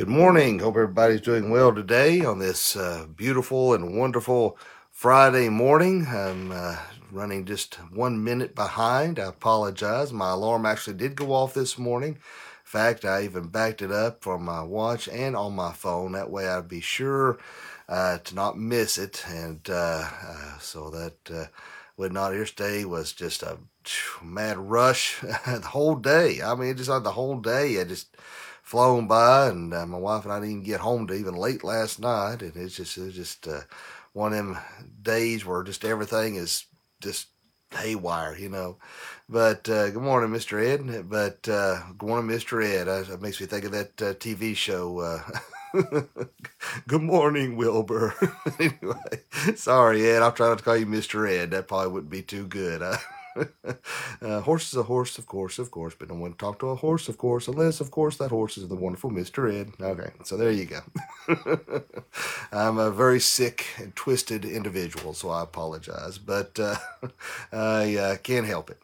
Good 0.00 0.08
morning. 0.08 0.60
Hope 0.60 0.76
everybody's 0.76 1.20
doing 1.20 1.50
well 1.50 1.74
today 1.74 2.24
on 2.24 2.38
this 2.38 2.74
uh, 2.74 3.04
beautiful 3.14 3.74
and 3.74 3.98
wonderful 3.98 4.56
Friday 4.90 5.50
morning. 5.50 6.06
I'm 6.06 6.50
uh, 6.50 6.78
running 7.12 7.44
just 7.44 7.74
one 7.92 8.24
minute 8.24 8.54
behind. 8.54 9.18
I 9.18 9.26
apologize. 9.26 10.10
My 10.10 10.30
alarm 10.30 10.64
actually 10.64 10.96
did 10.96 11.16
go 11.16 11.34
off 11.34 11.52
this 11.52 11.76
morning. 11.76 12.12
In 12.12 12.18
fact, 12.64 13.04
I 13.04 13.24
even 13.24 13.48
backed 13.48 13.82
it 13.82 13.92
up 13.92 14.24
from 14.24 14.42
my 14.42 14.62
watch 14.62 15.06
and 15.06 15.36
on 15.36 15.54
my 15.54 15.72
phone. 15.72 16.12
That 16.12 16.30
way 16.30 16.48
I'd 16.48 16.66
be 16.66 16.80
sure 16.80 17.38
uh, 17.86 18.16
to 18.20 18.34
not 18.34 18.56
miss 18.56 18.96
it. 18.96 19.22
And 19.28 19.60
uh, 19.68 20.08
uh, 20.26 20.58
so 20.60 20.88
that 20.88 21.30
uh, 21.30 21.44
would 21.98 22.14
not 22.14 22.32
day 22.56 22.86
was 22.86 23.12
just 23.12 23.42
a 23.42 23.58
mad 24.22 24.56
rush 24.56 25.20
the 25.20 25.60
whole 25.60 25.96
day. 25.96 26.40
I 26.40 26.54
mean, 26.54 26.74
just 26.74 26.88
like 26.88 27.02
the 27.02 27.12
whole 27.12 27.38
day. 27.38 27.78
I 27.78 27.84
just 27.84 28.16
flown 28.70 29.08
by, 29.08 29.48
and 29.48 29.74
uh, 29.74 29.84
my 29.84 29.98
wife 29.98 30.22
and 30.22 30.32
I 30.32 30.36
didn't 30.38 30.50
even 30.52 30.62
get 30.62 30.80
home 30.80 31.08
to 31.08 31.14
even 31.14 31.34
late 31.34 31.64
last 31.64 31.98
night. 31.98 32.40
And 32.40 32.56
it's 32.56 32.76
just, 32.76 32.96
it's 32.96 33.16
just 33.16 33.48
uh, 33.48 33.62
one 34.12 34.32
of 34.32 34.38
them 34.38 34.58
days 35.02 35.44
where 35.44 35.64
just 35.64 35.84
everything 35.84 36.36
is 36.36 36.66
just 37.00 37.26
haywire, 37.72 38.36
you 38.38 38.48
know. 38.48 38.76
But 39.28 39.68
uh, 39.68 39.90
good 39.90 40.02
morning, 40.02 40.30
Mr. 40.30 40.64
Ed. 40.64 41.10
But 41.10 41.48
uh, 41.48 41.82
good 41.98 42.08
morning, 42.08 42.30
Mr. 42.30 42.64
Ed. 42.64 42.86
It 42.86 43.20
makes 43.20 43.40
me 43.40 43.46
think 43.48 43.64
of 43.64 43.72
that 43.72 44.02
uh, 44.02 44.14
TV 44.14 44.54
show. 44.54 45.00
Uh, 45.00 46.02
good 46.86 47.02
morning, 47.02 47.56
Wilbur. 47.56 48.14
anyway, 48.60 49.56
sorry, 49.56 50.08
Ed. 50.08 50.22
I'll 50.22 50.30
try 50.30 50.48
not 50.48 50.58
to 50.58 50.64
call 50.64 50.76
you 50.76 50.86
Mr. 50.86 51.28
Ed. 51.28 51.50
That 51.50 51.66
probably 51.66 51.90
wouldn't 51.90 52.10
be 52.10 52.22
too 52.22 52.46
good. 52.46 52.82
uh, 54.22 54.40
horse 54.40 54.72
is 54.72 54.76
a 54.76 54.82
horse, 54.82 55.18
of 55.18 55.26
course, 55.26 55.58
of 55.58 55.70
course, 55.70 55.94
but 55.98 56.08
no 56.08 56.14
one 56.14 56.34
talk 56.34 56.58
to 56.60 56.68
a 56.68 56.74
horse, 56.74 57.08
of 57.08 57.18
course, 57.18 57.48
unless, 57.48 57.80
of 57.80 57.90
course, 57.90 58.16
that 58.16 58.30
horse 58.30 58.58
is 58.58 58.68
the 58.68 58.74
wonderful 58.74 59.10
Mr. 59.10 59.52
Ed. 59.52 59.72
Okay, 59.80 60.10
so 60.24 60.36
there 60.36 60.50
you 60.50 60.66
go. 60.66 60.80
I'm 62.52 62.78
a 62.78 62.90
very 62.90 63.20
sick 63.20 63.66
and 63.78 63.94
twisted 63.94 64.44
individual, 64.44 65.14
so 65.14 65.30
I 65.30 65.42
apologize, 65.42 66.18
but 66.18 66.58
uh, 66.58 66.76
I 67.52 67.96
uh, 67.96 68.16
can't 68.16 68.46
help 68.46 68.70
it. 68.70 68.78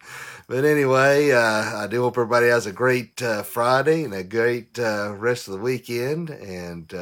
But 0.48 0.64
anyway, 0.64 1.32
uh, 1.32 1.82
I 1.82 1.86
do 1.88 2.02
hope 2.02 2.14
everybody 2.14 2.46
has 2.46 2.66
a 2.66 2.72
great 2.72 3.20
uh, 3.22 3.42
Friday 3.42 4.04
and 4.04 4.14
a 4.14 4.22
great 4.24 4.78
uh, 4.78 5.14
rest 5.16 5.48
of 5.48 5.54
the 5.54 5.60
weekend, 5.60 6.30
and 6.30 6.94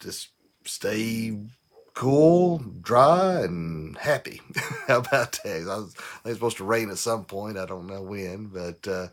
just 0.00 0.28
stay 0.64 1.36
cool, 1.98 2.58
dry, 2.80 3.40
and 3.40 3.98
happy. 3.98 4.40
How 4.86 4.98
about 4.98 5.32
that? 5.42 5.66
I 5.68 5.78
was, 5.78 5.96
I 6.24 6.28
was 6.28 6.36
supposed 6.36 6.58
to 6.58 6.64
rain 6.64 6.90
at 6.90 6.98
some 6.98 7.24
point. 7.24 7.58
I 7.58 7.66
don't 7.66 7.88
know 7.88 8.02
when, 8.02 8.46
but 8.46 8.86
uh, 8.86 9.08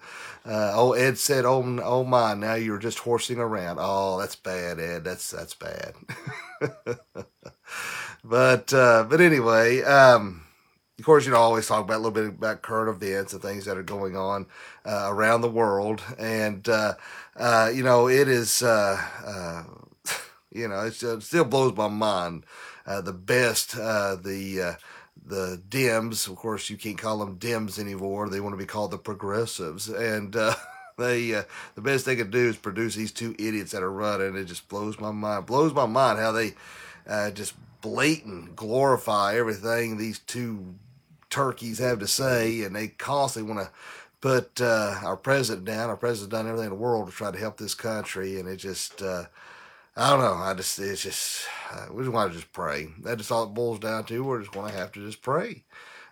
uh, 0.46 0.72
oh, 0.76 0.94
Ed 0.94 1.18
said, 1.18 1.46
"Oh, 1.46 1.64
oh 1.84 2.04
my! 2.04 2.36
Now 2.36 2.54
you're 2.54 2.78
just 2.78 3.00
horsing 3.00 3.40
around. 3.40 3.80
Oh, 3.82 4.20
that's 4.20 4.36
bad, 4.36 4.80
Ed. 4.80 5.04
That's 5.04 5.32
that's 5.32 5.56
bad." 5.56 5.96
but 8.24 8.72
uh, 8.72 9.08
but 9.10 9.20
anyway, 9.20 9.82
um, 9.82 10.44
of 11.00 11.06
course, 11.06 11.26
you 11.26 11.32
know, 11.32 11.38
I 11.38 11.42
always 11.42 11.66
talk 11.68 11.84
about 11.84 11.96
a 11.96 12.04
little 12.06 12.12
bit 12.12 12.28
about 12.28 12.62
current 12.62 12.96
events 12.96 13.34
and 13.34 13.42
things 13.42 13.66
that 13.66 13.80
are 13.80 13.84
going 13.84 14.16
on 14.16 14.46
uh, 14.86 15.08
around 15.10 15.42
the 15.42 15.50
world, 15.50 16.04
and 16.20 16.70
uh, 16.70 16.94
uh, 17.36 17.72
you 17.74 17.82
know, 17.82 18.08
it 18.08 18.28
is. 18.28 18.62
you 20.52 20.70
know, 20.70 20.86
it 20.86 20.94
still 20.94 21.44
blows 21.44 21.76
my 21.76 21.90
mind 21.90 22.46
uh, 22.86 23.02
the 23.02 23.14
best, 23.14 23.78
uh, 23.78 24.16
the 24.16 24.62
uh, 24.62 24.74
the 25.26 25.62
Dems. 25.70 26.28
Of 26.28 26.36
course, 26.36 26.70
you 26.70 26.78
can't 26.78 26.98
call 26.98 27.18
them 27.18 27.38
Dems 27.38 27.80
anymore. 27.80 28.30
They 28.30 28.40
want 28.40 28.54
to 28.54 28.58
be 28.58 28.66
called 28.66 28.92
the 28.92 28.98
Progressives, 28.98 29.90
and 29.90 30.36
uh, 30.36 30.56
they 30.98 31.34
uh, 31.34 31.44
the 31.76 31.82
best 31.82 32.06
they 32.06 32.16
could 32.16 32.32
do 32.32 32.50
is 32.50 32.58
produce 32.58 32.96
these 32.96 33.12
two 33.12 33.36
idiots 33.40 33.72
that 33.72 33.84
are 33.84 33.92
running. 33.92 34.36
It 34.36 34.46
just 34.46 34.70
blows 34.70 35.00
my 35.00 35.12
mind. 35.12 35.46
Blows 35.46 35.74
my 35.74 35.86
mind 35.86 36.20
how 36.20 36.32
they 36.32 36.54
uh, 37.08 37.32
just 37.32 37.54
blatant 37.82 38.56
glorify 38.56 39.36
everything 39.36 39.98
these 39.98 40.18
two 40.20 40.76
turkeys 41.30 41.80
have 41.80 42.00
to 42.00 42.08
say, 42.08 42.64
and 42.64 42.76
they 42.76 42.88
constantly 42.88 43.52
want 43.52 43.68
to 43.68 43.74
put 44.22 44.62
uh, 44.62 45.00
our 45.04 45.18
president 45.18 45.66
down. 45.66 45.90
Our 45.90 45.98
president's 45.98 46.32
done 46.32 46.48
everything 46.48 46.72
in 46.72 46.78
the 46.78 46.82
world 46.84 47.08
to 47.08 47.12
try 47.14 47.32
to 47.32 47.38
help 47.38 47.58
this 47.58 47.76
country, 47.76 48.40
and 48.40 48.48
it 48.48 48.58
just 48.58 49.02
I 49.02 50.10
don't 50.10 50.20
know. 50.20 50.34
I 50.34 50.54
just 50.54 50.78
it's 50.78 51.02
just 51.02 51.48
we 51.92 52.04
just 52.04 52.14
want 52.14 52.32
to 52.32 52.38
just 52.38 52.52
pray. 52.52 52.88
That 53.04 53.20
is 53.20 53.32
all 53.32 53.44
it 53.44 53.54
boils 53.54 53.80
down 53.80 54.06
to. 54.06 54.24
We're 54.24 54.40
just 54.40 54.52
going 54.52 54.72
to 54.72 54.78
have 54.78 54.92
to 54.94 55.06
just 55.06 55.22
pray 55.22 55.64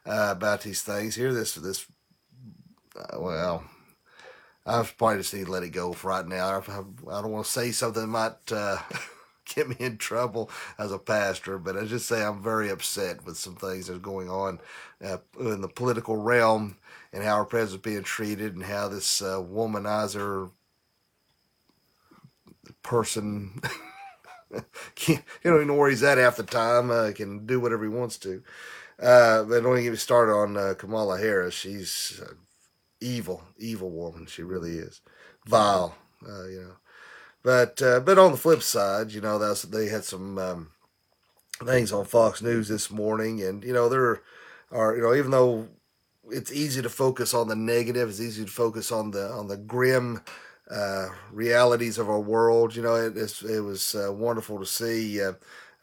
uh, 0.05 0.29
about 0.31 0.61
these 0.61 0.81
things 0.81 1.15
here. 1.15 1.33
This 1.33 1.55
this 1.55 1.85
uh, 2.95 3.19
well, 3.19 3.63
I 4.65 4.83
probably 4.97 5.17
just 5.17 5.33
need 5.33 5.45
to 5.45 5.51
let 5.51 5.63
it 5.63 5.69
go 5.69 5.93
for 5.93 6.09
right 6.09 6.27
now. 6.27 6.47
I, 6.47 6.57
I 6.59 7.21
don't 7.21 7.31
want 7.31 7.45
to 7.45 7.51
say 7.51 7.71
something 7.71 8.03
that 8.03 8.07
might 8.07 8.51
uh, 8.51 8.77
get 9.55 9.67
me 9.67 9.75
in 9.79 9.97
trouble 9.97 10.49
as 10.77 10.91
a 10.91 10.99
pastor, 10.99 11.57
but 11.57 11.77
I 11.77 11.85
just 11.85 12.07
say 12.07 12.23
I'm 12.23 12.41
very 12.41 12.69
upset 12.69 13.25
with 13.25 13.37
some 13.37 13.55
things 13.55 13.87
that's 13.87 13.99
going 13.99 14.29
on 14.29 14.59
uh, 15.03 15.17
in 15.39 15.61
the 15.61 15.67
political 15.67 16.15
realm 16.17 16.77
and 17.11 17.23
how 17.23 17.35
our 17.35 17.45
president's 17.45 17.83
being 17.83 18.03
treated 18.03 18.55
and 18.55 18.63
how 18.63 18.87
this 18.87 19.21
uh, 19.21 19.37
womanizer 19.37 20.51
person 22.81 23.61
can't, 24.95 25.23
you 25.43 25.51
don't 25.51 25.57
even 25.57 25.67
know 25.67 25.75
where 25.75 25.89
he's 25.89 26.03
at 26.03 26.17
half 26.17 26.37
the 26.37 26.43
time. 26.43 26.91
Uh, 26.91 27.11
can 27.13 27.45
do 27.45 27.59
whatever 27.59 27.83
he 27.83 27.89
wants 27.89 28.17
to. 28.19 28.43
Uh, 29.01 29.43
but 29.43 29.61
don't 29.61 29.73
even 29.73 29.83
get 29.83 29.91
me 29.91 29.97
started 29.97 30.33
on 30.33 30.55
uh, 30.55 30.73
Kamala 30.77 31.17
Harris. 31.17 31.53
She's 31.53 32.21
evil, 33.01 33.43
evil 33.57 33.89
woman. 33.89 34.25
She 34.25 34.43
really 34.43 34.77
is 34.77 35.01
vile. 35.45 35.95
Uh, 36.25 36.47
you 36.47 36.61
know, 36.61 36.75
but 37.43 37.81
uh, 37.81 37.99
but 37.99 38.17
on 38.17 38.31
the 38.31 38.37
flip 38.37 38.61
side, 38.61 39.11
you 39.11 39.21
know, 39.21 39.37
that's 39.37 39.63
they 39.63 39.89
had 39.89 40.05
some 40.05 40.37
um, 40.37 40.69
things 41.63 41.91
on 41.91 42.05
Fox 42.05 42.41
News 42.41 42.67
this 42.69 42.89
morning, 42.89 43.41
and 43.41 43.63
you 43.63 43.73
know 43.73 43.89
there 43.89 44.21
are 44.71 44.95
you 44.95 45.01
know 45.01 45.13
even 45.13 45.31
though 45.31 45.67
it's 46.29 46.51
easy 46.51 46.81
to 46.81 46.89
focus 46.89 47.33
on 47.33 47.49
the 47.49 47.55
negative, 47.55 48.09
it's 48.09 48.21
easy 48.21 48.45
to 48.45 48.51
focus 48.51 48.91
on 48.91 49.11
the 49.11 49.29
on 49.31 49.47
the 49.47 49.57
grim 49.57 50.21
uh, 50.69 51.07
realities 51.31 51.97
of 51.97 52.09
our 52.09 52.19
world. 52.19 52.75
You 52.75 52.83
know, 52.83 52.95
it, 52.95 53.17
it 53.17 53.59
was 53.59 53.95
uh, 53.95 54.11
wonderful 54.11 54.59
to 54.59 54.65
see 54.65 55.21
uh, 55.21 55.33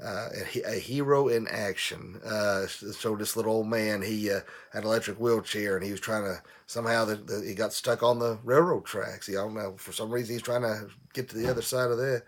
uh 0.02 0.28
a, 0.66 0.78
hero 0.78 1.28
in 1.28 1.46
action. 1.48 2.20
Uh, 2.24 2.66
so 2.66 3.16
this 3.16 3.36
little 3.36 3.52
old 3.52 3.68
man, 3.68 4.02
he 4.02 4.30
uh, 4.30 4.40
had 4.72 4.82
an 4.82 4.88
electric 4.88 5.18
wheelchair, 5.18 5.76
and 5.76 5.84
he 5.84 5.90
was 5.90 6.00
trying 6.00 6.24
to 6.24 6.42
somehow 6.66 7.04
the, 7.04 7.16
the, 7.16 7.44
he 7.46 7.54
got 7.54 7.72
stuck 7.72 8.02
on 8.02 8.18
the 8.18 8.38
railroad 8.44 8.84
tracks. 8.84 9.26
He, 9.26 9.36
I 9.36 9.42
don't 9.42 9.54
know 9.54 9.74
for 9.76 9.92
some 9.92 10.10
reason 10.10 10.34
he's 10.34 10.42
trying 10.42 10.62
to 10.62 10.88
get 11.12 11.28
to 11.30 11.36
the 11.36 11.50
other 11.50 11.62
side 11.62 11.90
of 11.90 11.98
there. 11.98 12.24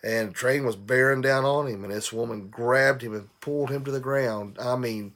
And 0.00 0.32
train 0.32 0.64
was 0.64 0.76
bearing 0.76 1.22
down 1.22 1.44
on 1.44 1.66
him, 1.66 1.82
and 1.82 1.92
this 1.92 2.12
woman 2.12 2.48
grabbed 2.48 3.02
him 3.02 3.14
and 3.14 3.28
pulled 3.40 3.70
him 3.70 3.84
to 3.84 3.90
the 3.90 3.98
ground. 3.98 4.56
I 4.60 4.76
mean, 4.76 5.12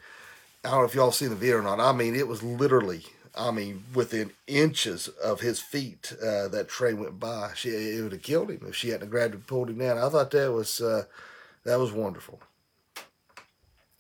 I 0.65 0.71
don't 0.71 0.79
know 0.79 0.85
if 0.87 0.95
y'all 0.97 1.13
seen 1.13 1.29
the 1.29 1.37
video 1.37 1.59
or 1.59 1.63
not. 1.63 1.79
I 1.79 1.93
mean, 1.93 2.17
it 2.17 2.27
was 2.27 2.43
literally 2.43 3.05
I 3.35 3.51
mean, 3.51 3.85
within 3.95 4.33
inches 4.47 5.09
of 5.09 5.41
his 5.41 5.59
feet, 5.59 6.13
uh, 6.23 6.49
that 6.49 6.69
train 6.69 7.01
went 7.01 7.19
by. 7.19 7.53
She 7.55 7.71
it 7.71 8.03
would 8.03 8.13
have 8.13 8.23
killed 8.23 8.51
him 8.51 8.61
if 8.69 8.77
she 8.77 8.91
hadn't 8.91 9.11
grabbed 9.11 9.35
and 9.35 9.47
pulled 9.47 9.71
him 9.71 9.79
down. 9.79 9.99
I 9.99 10.09
thought 10.09 10.31
that 10.33 10.53
was 10.53 10.81
uh, 10.81 11.05
that 11.65 11.79
was 11.79 11.93
wonderful. 11.93 12.41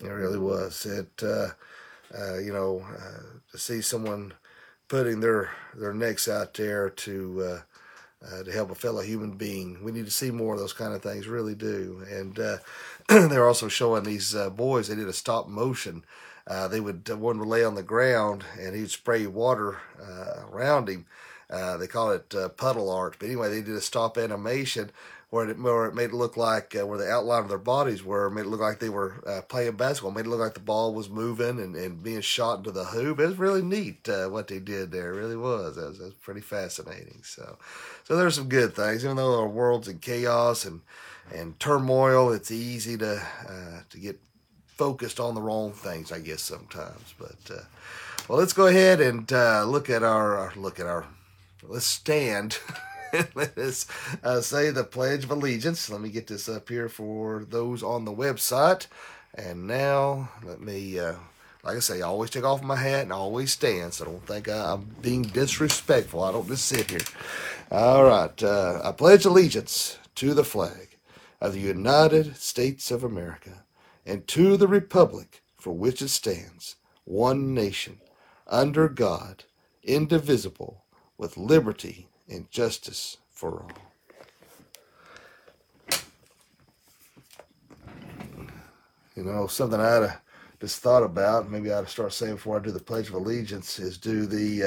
It 0.00 0.09
really 0.09 0.38
was. 0.38 0.84
It 0.84 1.22
uh, 1.22 1.50
uh 2.15 2.38
you 2.38 2.53
know 2.53 2.84
uh, 2.94 3.22
to 3.53 3.59
see 3.59 3.81
someone 3.81 4.34
putting 4.88 5.21
their 5.21 5.50
their 5.75 5.94
necks 5.94 6.28
out 6.28 6.53
there 6.54 6.91
to 6.91 7.62
uh, 8.22 8.42
to 8.42 8.53
help 8.53 8.71
a 8.71 8.75
fellow 8.75 9.00
human 9.00 9.32
being. 9.38 9.82
We 9.82 9.92
need 9.92 10.04
to 10.04 10.10
see 10.10 10.31
more 10.31 10.53
of 10.53 10.60
those 10.60 10.75
kind 10.75 10.92
of 10.92 11.03
things. 11.03 11.26
Really 11.26 11.54
do. 11.54 12.04
And 12.10 12.38
they're 13.09 13.48
also 13.48 13.69
showing 13.69 14.04
these 14.04 14.34
boys. 14.54 14.88
They 14.88 14.94
did 14.94 15.09
a 15.09 15.15
stop 15.15 15.48
motion 15.48 16.04
uh, 16.47 16.69
they 16.69 16.80
would 16.80 17.08
uh, 17.10 17.16
one 17.16 17.38
would 17.38 17.48
lay 17.48 17.64
on 17.64 17.75
the 17.75 17.82
ground 17.82 18.44
and 18.58 18.75
he'd 18.75 18.91
spray 18.91 19.26
water 19.26 19.78
uh, 20.00 20.47
around 20.50 20.88
him. 20.88 21.06
Uh, 21.48 21.76
they 21.76 21.86
call 21.86 22.10
it 22.10 22.34
uh, 22.34 22.48
puddle 22.48 22.91
art. 22.91 23.16
But 23.19 23.26
anyway, 23.26 23.50
they 23.50 23.60
did 23.60 23.76
a 23.76 23.80
stop 23.80 24.16
animation 24.16 24.91
where 25.28 25.50
it, 25.50 25.59
where 25.59 25.86
it 25.86 25.94
made 25.94 26.10
it 26.10 26.15
look 26.15 26.36
like 26.36 26.74
uh, 26.74 26.86
where 26.86 26.98
the 26.98 27.10
outline 27.10 27.42
of 27.42 27.48
their 27.50 27.59
bodies 27.59 28.03
were, 28.03 28.30
made 28.30 28.47
it 28.47 28.48
look 28.48 28.60
like 28.60 28.80
they 28.80 28.89
were 28.89 29.42
playing 29.48 29.77
basketball, 29.77 30.12
made 30.12 30.24
it 30.24 30.30
look 30.30 30.41
like 30.41 30.54
the 30.54 30.60
ball 30.60 30.94
was 30.94 31.10
moving 31.10 31.60
and, 31.60 31.77
and 31.77 32.03
being 32.03 32.22
shot 32.22 32.59
into 32.59 32.71
the 32.71 32.84
hoop. 32.84 33.21
It 33.21 33.27
was 33.27 33.38
really 33.38 33.62
neat 33.62 34.09
what 34.09 34.48
they 34.48 34.60
did 34.60 34.92
there. 34.92 35.12
It 35.12 35.16
really 35.16 35.36
was. 35.36 35.77
It 35.77 35.84
was, 35.84 35.98
was 35.98 36.15
pretty 36.15 36.41
fascinating. 36.41 37.21
So, 37.22 37.59
so 38.04 38.16
there's 38.16 38.34
some 38.34 38.48
good 38.48 38.74
things. 38.74 39.04
Even 39.04 39.16
though 39.16 39.41
our 39.41 39.48
world's 39.48 39.88
in 39.88 39.98
chaos 39.98 40.65
and 40.65 40.80
and 41.33 41.59
turmoil, 41.60 42.33
it's 42.33 42.50
easy 42.50 42.97
to 42.98 43.22
to 43.91 43.98
get 43.98 44.18
focused 44.83 45.21
on 45.21 45.37
the 45.37 45.41
wrong 45.41 45.71
things, 45.71 46.11
I 46.11 46.19
guess 46.19 46.43
sometimes. 46.43 47.15
But 47.17 47.39
uh, 47.49 47.63
well, 48.29 48.37
let's 48.37 48.53
go 48.53 48.67
ahead 48.67 49.01
and 49.01 49.33
uh, 49.33 49.65
look 49.65 49.89
at 49.89 50.03
our, 50.03 50.53
look 50.57 50.81
at 50.81 50.87
our 50.87 51.07
let's 51.63 51.87
stand. 51.87 52.59
let 53.37 53.57
us 53.57 53.87
uh, 54.25 54.41
say 54.41 54.71
the 54.71 54.83
Pledge 54.83 55.23
of 55.23 55.31
Allegiance. 55.31 55.89
Let 55.89 56.01
me 56.01 56.09
get 56.09 56.27
this 56.27 56.49
up 56.49 56.69
here 56.69 56.89
for 56.89 57.47
those 57.49 57.84
on 57.84 58.05
the 58.05 58.13
website. 58.13 58.89
And 59.37 59.69
now 59.69 60.31
let 60.43 60.61
me, 60.61 60.99
uh, 60.99 61.15
like 61.63 61.77
I 61.77 61.79
say, 61.79 61.99
I 62.03 62.09
always 62.09 62.31
take 62.31 62.43
off 62.43 62.61
my 62.61 62.75
hat 62.75 63.05
and 63.05 63.13
I 63.13 63.17
always 63.17 63.53
stand. 63.53 63.95
So 63.95 64.07
don't 64.07 64.27
think 64.27 64.49
I, 64.49 64.73
am 64.73 64.97
being 65.01 65.23
disrespectful. 65.23 66.25
I 66.25 66.33
don't 66.33 66.49
just 66.49 66.65
sit 66.65 66.91
here. 66.91 67.07
All 67.71 68.03
right. 68.03 68.43
Uh, 68.43 68.81
I 68.83 68.91
pledge 68.91 69.27
allegiance 69.27 69.97
to 70.17 70.34
the 70.34 70.43
flag 70.43 70.97
of 71.41 71.53
the 71.53 71.61
United 71.61 72.37
States 72.37 72.91
of 72.91 73.05
America 73.05 73.63
and 74.04 74.27
to 74.28 74.57
the 74.57 74.69
republic 74.69 75.43
for 75.57 75.72
which 75.72 76.03
it 76.03 76.09
stands, 76.09 76.77
one 77.04 77.54
nation, 77.54 78.01
under 78.47 78.89
God, 78.89 79.45
indivisible, 79.83 80.84
with 81.16 81.37
liberty 81.37 82.09
and 82.28 82.51
justice 82.51 83.19
for 83.31 83.63
all. 83.63 83.71
You 89.15 89.25
know, 89.25 89.47
something 89.47 89.78
I 89.81 90.16
just 90.60 90.81
thought 90.81 91.03
about, 91.03 91.51
maybe 91.51 91.71
I 91.71 91.78
ought 91.78 91.83
to 91.83 91.89
start 91.89 92.13
saying 92.13 92.37
before 92.37 92.57
I 92.57 92.63
do 92.63 92.71
the 92.71 92.81
Pledge 92.81 93.09
of 93.09 93.15
Allegiance, 93.15 93.78
is 93.78 93.98
do 93.98 94.27
the, 94.27 94.65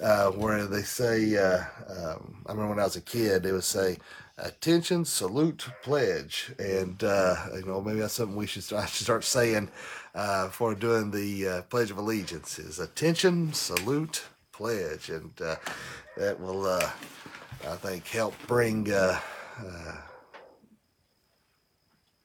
uh, 0.00 0.04
uh, 0.04 0.30
where 0.32 0.66
they 0.66 0.82
say, 0.82 1.36
uh, 1.36 1.62
um, 1.88 2.42
I 2.46 2.52
remember 2.52 2.70
when 2.70 2.80
I 2.80 2.84
was 2.84 2.96
a 2.96 3.00
kid, 3.00 3.42
they 3.42 3.52
would 3.52 3.64
say, 3.64 3.98
attention, 4.40 5.04
salute, 5.04 5.66
pledge. 5.82 6.52
And, 6.58 7.02
uh, 7.02 7.36
you 7.54 7.66
know, 7.66 7.80
maybe 7.80 8.00
that's 8.00 8.14
something 8.14 8.36
we 8.36 8.46
should 8.46 8.64
start, 8.64 8.88
should 8.90 9.04
start 9.04 9.24
saying 9.24 9.70
uh, 10.14 10.48
for 10.48 10.74
doing 10.74 11.10
the 11.10 11.48
uh, 11.48 11.62
Pledge 11.62 11.90
of 11.90 11.98
Allegiance 11.98 12.58
is 12.58 12.78
attention, 12.78 13.52
salute, 13.52 14.24
pledge. 14.52 15.10
And 15.10 15.32
that 16.16 16.40
will, 16.40 16.66
I 16.66 17.76
think, 17.76 18.06
help 18.08 18.34
bring 18.46 18.92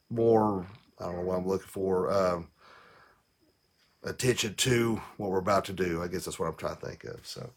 more 0.09 0.65
I 0.99 1.05
don't 1.05 1.15
know 1.15 1.21
what 1.21 1.37
I'm 1.37 1.47
looking 1.47 1.67
for. 1.67 2.11
Um, 2.11 2.47
attention 4.03 4.53
to 4.55 5.01
what 5.17 5.29
we're 5.29 5.39
about 5.39 5.65
to 5.65 5.73
do. 5.73 6.01
I 6.01 6.07
guess 6.07 6.25
that's 6.25 6.39
what 6.39 6.47
I'm 6.47 6.55
trying 6.55 6.77
to 6.77 6.85
think 6.85 7.03
of. 7.03 7.25
So, 7.25 7.49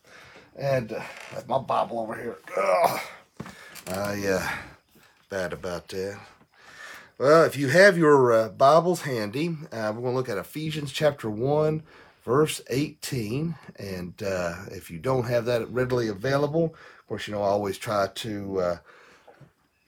and 0.57 0.93
uh, 0.93 1.03
my 1.47 1.59
Bible 1.59 2.01
over 2.01 2.15
here. 2.17 2.39
Ugh. 2.57 3.01
I 3.89 4.27
uh, 4.27 4.49
bad 5.31 5.53
about 5.53 5.89
that. 5.89 6.19
Well, 7.19 7.45
if 7.45 7.57
you 7.57 7.69
have 7.69 7.97
your 7.97 8.33
uh, 8.33 8.49
Bibles 8.51 9.03
handy, 9.03 9.57
uh, 9.73 9.93
we're 9.95 10.03
going 10.03 10.13
to 10.13 10.17
look 10.17 10.29
at 10.29 10.39
Ephesians 10.39 10.93
chapter 10.93 11.31
one, 11.31 11.83
verse 12.25 12.61
18. 12.69 13.55
And 13.77 14.23
uh, 14.23 14.57
if 14.71 14.91
you 14.91 14.99
don't 14.99 15.25
have 15.25 15.47
that 15.47 15.71
readily 15.71 16.09
available, 16.09 16.75
of 16.99 17.07
course, 17.09 17.27
you 17.27 17.35
know 17.35 17.43
I 17.43 17.49
always 17.49 17.79
try 17.79 18.09
to. 18.15 18.61
Uh, 18.61 18.77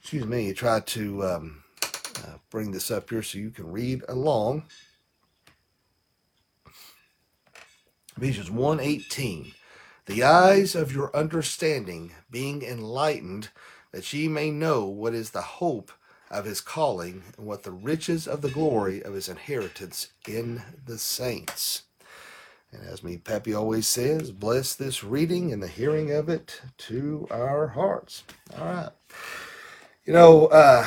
excuse 0.00 0.26
me, 0.26 0.52
try 0.54 0.80
to. 0.80 1.24
Um, 1.24 1.62
uh, 2.24 2.36
bring 2.50 2.70
this 2.70 2.90
up 2.90 3.08
here 3.10 3.22
so 3.22 3.38
you 3.38 3.50
can 3.50 3.70
read 3.70 4.02
along. 4.08 4.64
Ephesians 8.16 8.50
1:18 8.50 9.54
The 10.06 10.22
eyes 10.22 10.74
of 10.74 10.92
your 10.92 11.14
understanding 11.16 12.12
being 12.30 12.62
enlightened 12.62 13.50
that 13.92 14.12
ye 14.12 14.28
may 14.28 14.50
know 14.50 14.84
what 14.84 15.14
is 15.14 15.30
the 15.30 15.40
hope 15.42 15.92
of 16.30 16.44
his 16.44 16.60
calling 16.60 17.22
and 17.36 17.46
what 17.46 17.64
the 17.64 17.72
riches 17.72 18.28
of 18.28 18.40
the 18.40 18.50
glory 18.50 19.02
of 19.02 19.14
his 19.14 19.28
inheritance 19.28 20.08
in 20.28 20.62
the 20.86 20.98
saints. 20.98 21.82
And 22.72 22.86
as 22.86 23.02
me 23.02 23.16
Pappy 23.16 23.52
always 23.52 23.86
says, 23.86 24.30
bless 24.30 24.74
this 24.74 25.02
reading 25.02 25.52
and 25.52 25.62
the 25.62 25.68
hearing 25.68 26.12
of 26.12 26.28
it 26.28 26.60
to 26.78 27.26
our 27.30 27.68
hearts. 27.68 28.22
All 28.56 28.64
right. 28.64 28.90
You 30.04 30.12
know, 30.12 30.46
uh, 30.46 30.86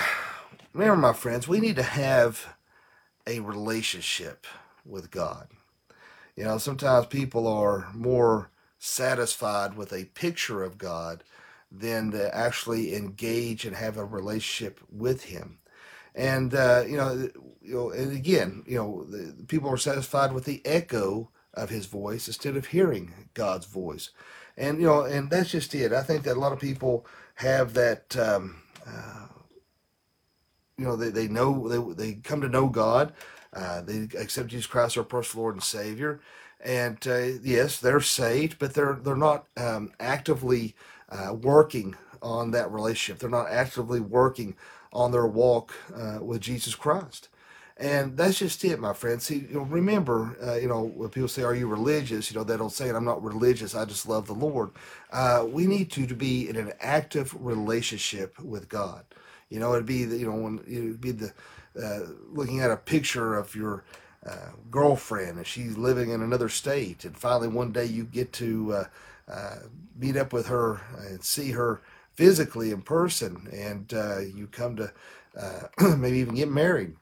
remember, 0.74 0.96
my 0.96 1.14
friends, 1.14 1.48
we 1.48 1.60
need 1.60 1.76
to 1.76 1.84
have 1.84 2.56
a 3.28 3.42
relationship 3.42 4.48
with 4.86 5.12
God. 5.12 5.48
You 6.36 6.46
know, 6.46 6.58
sometimes 6.58 7.06
people 7.08 7.48
are 7.48 7.90
more 7.94 8.50
satisfied 8.80 9.78
with 9.78 9.94
a 9.94 10.06
picture 10.06 10.64
of 10.64 10.78
God 10.78 11.24
than 11.74 12.12
to 12.12 12.36
actually 12.36 12.96
engage 12.96 13.66
and 13.66 13.75
have 13.75 13.98
a 13.98 14.06
relationship 14.06 14.80
with 14.92 15.25
Him. 15.25 15.58
And 16.16 16.54
uh, 16.54 16.84
you 16.88 16.98
know, 16.98 17.30
you 17.62 17.74
know, 17.74 17.90
and 17.92 18.16
again, 18.16 18.64
you 18.68 18.78
know, 18.78 19.06
the, 19.06 19.44
people 19.48 19.70
are 19.70 19.78
satisfied 19.78 20.34
with 20.34 20.46
the 20.46 20.62
echo 20.66 21.31
of 21.54 21.70
His 21.70 21.88
voice 21.88 22.28
instead 22.28 22.56
of 22.56 22.68
hearing 22.68 23.28
God's 23.34 23.66
voice. 23.66 24.12
And 24.56 24.80
you 24.80 24.86
know, 24.86 25.02
and 25.02 25.31
that's 25.31 25.52
just 25.52 25.74
it. 25.74 25.92
I 25.92 26.04
think 26.04 26.24
that 26.24 26.38
a 26.38 26.40
lot 26.40 26.54
of 26.54 26.60
people 26.60 27.08
have 27.36 27.74
that. 27.74 28.16
Um, 28.16 28.62
uh, 28.88 29.28
you 30.78 30.86
know, 30.86 30.96
they, 30.96 31.10
they 31.10 31.28
know 31.28 31.68
they 31.68 32.06
they 32.06 32.14
come 32.16 32.42
to 32.42 32.50
know 32.50 32.68
God. 32.68 33.14
Uh, 33.54 33.81
they 33.81 34.08
accept 34.20 34.50
Jesus 34.50 34.66
Christ, 34.66 34.94
as 34.94 34.98
our 34.98 35.04
personal 35.04 35.44
Lord 35.44 35.56
and 35.56 35.64
Savior, 35.64 36.20
and 36.64 36.98
uh, 37.08 37.40
yes, 37.44 37.80
they're 37.80 38.02
saved, 38.02 38.58
but 38.60 38.74
they're 38.74 39.00
they're 39.02 39.16
not 39.16 39.46
um, 39.58 39.92
actively 40.00 40.75
uh, 41.13 41.33
working 41.33 41.95
on 42.21 42.51
that 42.51 42.71
relationship. 42.71 43.19
They're 43.19 43.30
not 43.30 43.51
actively 43.51 44.01
working 44.01 44.56
on 44.94 45.12
their 45.12 45.27
walk 45.27 45.74
uh, 45.95 46.19
with 46.21 46.42
Jesus 46.42 46.75
Christ. 46.75 47.30
And 47.77 48.18
that's 48.18 48.39
just 48.39 48.63
it, 48.65 48.80
my 48.80 48.94
friends. 48.94 49.25
See, 49.25 49.48
you 49.50 49.56
know, 49.56 49.62
remember, 49.62 50.38
uh, 50.45 50.56
you 50.56 50.68
know, 50.68 50.83
when 50.83 51.10
people 51.10 51.27
say, 51.27 51.44
"Are 51.44 51.56
you 51.56 51.68
religious?" 51.68 52.31
You 52.31 52.38
know, 52.38 52.44
they 52.44 52.57
don't 52.57 52.71
say, 52.71 52.89
"I'm 52.89 53.06
not 53.06 53.24
religious. 53.24 53.75
I 53.75 53.86
just 53.86 54.07
love 54.07 54.27
the 54.27 54.33
Lord." 54.33 54.71
Uh, 55.12 55.45
we 55.50 55.65
need 55.68 55.92
to 55.94 56.06
to 56.07 56.15
be 56.15 56.48
in 56.48 56.56
an 56.56 56.74
active 56.80 57.36
relationship 57.44 58.39
with 58.39 58.69
God. 58.69 59.06
You 59.50 59.60
know, 59.60 59.74
it'd 59.74 59.88
be 59.88 60.06
the, 60.06 60.18
you 60.18 60.27
know 60.27 60.36
when 60.38 60.60
it'd 60.68 61.01
be 61.01 61.12
the 61.12 61.33
uh, 61.81 62.01
looking 62.31 62.62
at 62.62 62.71
a 62.71 62.77
picture 62.77 63.36
of 63.36 63.56
your 63.56 63.83
uh, 64.25 64.51
girlfriend 64.71 65.38
and 65.38 65.48
she's 65.48 65.77
living 65.77 66.12
in 66.12 66.21
another 66.21 66.50
state, 66.50 67.06
and 67.06 67.18
finally 67.18 67.48
one 67.48 67.71
day 67.71 67.86
you 67.86 68.04
get 68.04 68.31
to 68.33 68.86
uh, 69.28 69.31
uh 69.31 69.56
meet 69.96 70.18
up 70.18 70.34
with 70.34 70.48
her 70.48 70.81
and 71.08 71.24
see 71.24 71.52
her 71.52 71.81
physically 72.14 72.72
in 72.72 72.81
person, 72.81 73.48
and 73.52 73.94
uh, 73.94 74.20
you 74.20 74.48
come 74.48 74.75
to 74.75 74.92
uh, 75.40 75.68
maybe 75.98 76.18
even 76.18 76.36
get 76.36 76.50
married. 76.50 76.96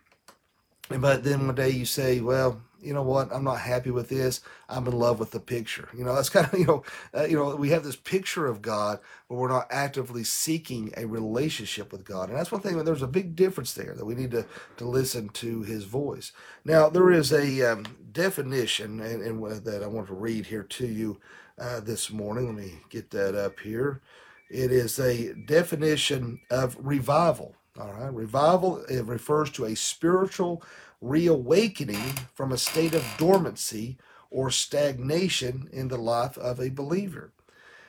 But 0.90 1.24
then 1.24 1.46
one 1.46 1.56
day 1.56 1.70
you 1.70 1.86
say, 1.86 2.20
well, 2.20 2.62
you 2.82 2.94
know 2.94 3.04
what? 3.04 3.32
I'm 3.32 3.44
not 3.44 3.60
happy 3.60 3.92
with 3.92 4.10
this. 4.10 4.42
I'm 4.68 4.88
in 4.88 4.98
love 4.98 5.20
with 5.20 5.32
the 5.32 5.40
picture. 5.40 5.88
You 5.96 6.04
know, 6.04 6.16
that's 6.16 6.30
kind 6.32 6.52
of 6.52 6.60
you 6.60 6.66
know, 6.66 6.84
uh, 7.16 7.26
you 7.26 7.38
know, 7.38 7.56
we 7.56 7.70
have 7.70 7.84
this 7.84 7.96
picture 7.96 8.48
of 8.48 8.62
God, 8.62 9.00
but 9.30 9.36
we're 9.36 9.50
not 9.50 9.68
actively 9.70 10.24
seeking 10.24 10.92
a 10.98 11.06
relationship 11.06 11.92
with 11.92 12.04
God, 12.04 12.30
and 12.30 12.38
that's 12.38 12.52
one 12.52 12.62
thing. 12.62 12.84
There's 12.84 13.02
a 13.02 13.08
big 13.08 13.36
difference 13.36 13.74
there 13.74 13.94
that 13.96 14.06
we 14.06 14.16
need 14.16 14.32
to 14.32 14.46
to 14.78 14.86
listen 14.86 15.30
to 15.30 15.62
His 15.62 15.84
voice. 15.84 16.32
Now, 16.66 16.90
there 16.90 17.12
is 17.12 17.32
a 17.32 17.72
um, 17.72 17.86
definition, 18.12 19.00
and, 19.00 19.22
and 19.22 19.64
that 19.64 19.84
I 19.84 19.88
want 19.88 20.08
to 20.08 20.14
read 20.14 20.48
here 20.48 20.64
to 20.64 20.88
you 20.88 21.20
uh, 21.62 21.80
this 21.80 22.12
morning. 22.12 22.48
Let 22.48 22.56
me 22.66 22.74
get 22.90 23.12
that 23.12 23.36
up 23.36 23.60
here. 23.60 24.02
It 24.50 24.72
is 24.72 25.00
a 25.00 25.34
definition 25.34 26.42
of 26.50 26.76
revival. 26.80 27.56
All 27.80 27.94
right, 27.94 28.14
revival 28.14 28.84
it 28.86 29.06
refers 29.06 29.50
to 29.52 29.66
a 29.66 29.76
spiritual 29.76 30.64
reawakening 31.00 32.14
from 32.34 32.52
a 32.52 32.58
state 32.58 32.94
of 32.94 33.06
dormancy 33.18 33.98
or 34.30 34.50
stagnation 34.50 35.70
in 35.72 35.88
the 35.88 35.98
life 35.98 36.38
of 36.38 36.60
a 36.60 36.70
believer. 36.70 37.32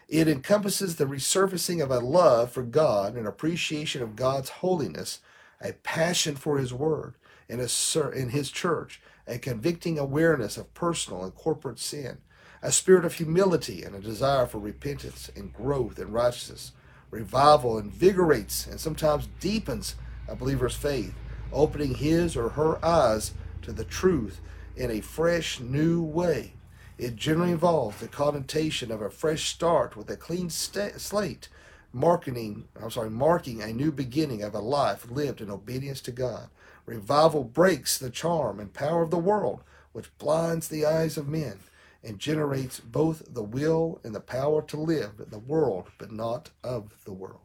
It 0.09 0.29
encompasses 0.29 0.97
the 0.97 1.07
resurfacing 1.07 1.83
of 1.83 1.91
a 1.91 1.99
love 1.99 2.53
for 2.53 2.63
God, 2.63 3.17
an 3.17 3.27
appreciation 3.27 4.03
of 4.03 4.17
God's 4.17 4.51
holiness, 4.51 5.21
a 5.61 5.73
passion 5.73 6.37
for 6.37 6.59
His 6.59 6.73
Word 6.75 7.15
in, 7.49 7.61
in 7.61 8.29
His 8.31 8.51
church, 8.51 9.01
a 9.27 9.39
convicting 9.39 9.99
awareness 9.99 10.57
of 10.57 10.75
personal 10.75 11.25
and 11.25 11.35
corporate 11.35 11.79
sin, 11.79 12.19
a 12.63 12.71
spirit 12.71 13.05
of 13.05 13.15
humility 13.15 13.83
and 13.83 13.95
a 13.95 14.01
desire 14.01 14.47
for 14.47 14.59
repentance 14.59 15.31
and 15.35 15.53
growth 15.53 15.99
in 15.99 16.13
righteousness. 16.13 16.73
Revival 17.11 17.79
invigorates 17.79 18.67
and 18.67 18.79
sometimes 18.79 19.29
deepens 19.41 19.97
a 20.29 20.37
believer's 20.37 20.77
faith 20.77 21.15
opening 21.53 21.95
his 21.95 22.37
or 22.37 22.51
her 22.51 22.83
eyes 22.85 23.33
to 23.63 23.73
the 23.73 23.85
truth 23.85 24.41
in 24.77 24.91
a 24.91 25.01
fresh, 25.01 25.61
new 25.61 26.03
way. 26.03 26.53
It 26.99 27.17
generally 27.17 27.53
involves 27.53 28.01
the 28.01 28.09
connotation 28.09 28.91
of 28.93 29.03
a 29.03 29.11
fresh 29.11 29.51
start 29.51 29.97
with 29.97 30.09
a 30.09 30.17
clean 30.17 30.49
slate, 30.49 31.49
marking 31.93 32.69
I'm 32.81 32.91
sorry, 32.91 33.11
marking 33.11 33.61
a 33.61 33.73
new 33.73 33.91
beginning 33.91 34.43
of 34.43 34.55
a 34.55 34.61
life 34.61 35.11
lived 35.11 35.41
in 35.41 35.51
obedience 35.51 36.01
to 36.03 36.13
God. 36.13 36.49
Revival 36.87 37.45
breaks 37.45 37.99
the 37.99 38.11
charm 38.11 38.61
and 38.61 38.73
power 38.73 39.03
of 39.03 39.11
the 39.11 39.19
world, 39.19 39.63
which 39.93 40.17
blinds 40.19 40.69
the 40.69 40.87
eyes 40.87 41.17
of 41.17 41.29
men 41.29 41.59
and 42.05 42.19
generates 42.19 42.81
both 42.81 43.23
the 43.33 43.43
will 43.43 44.01
and 44.05 44.15
the 44.15 44.21
power 44.21 44.63
to 44.63 44.77
live 44.77 45.13
in 45.19 45.31
the 45.31 45.39
world, 45.39 45.89
but 45.99 46.11
not 46.11 46.51
of 46.65 46.93
the 47.05 47.13
world. 47.13 47.41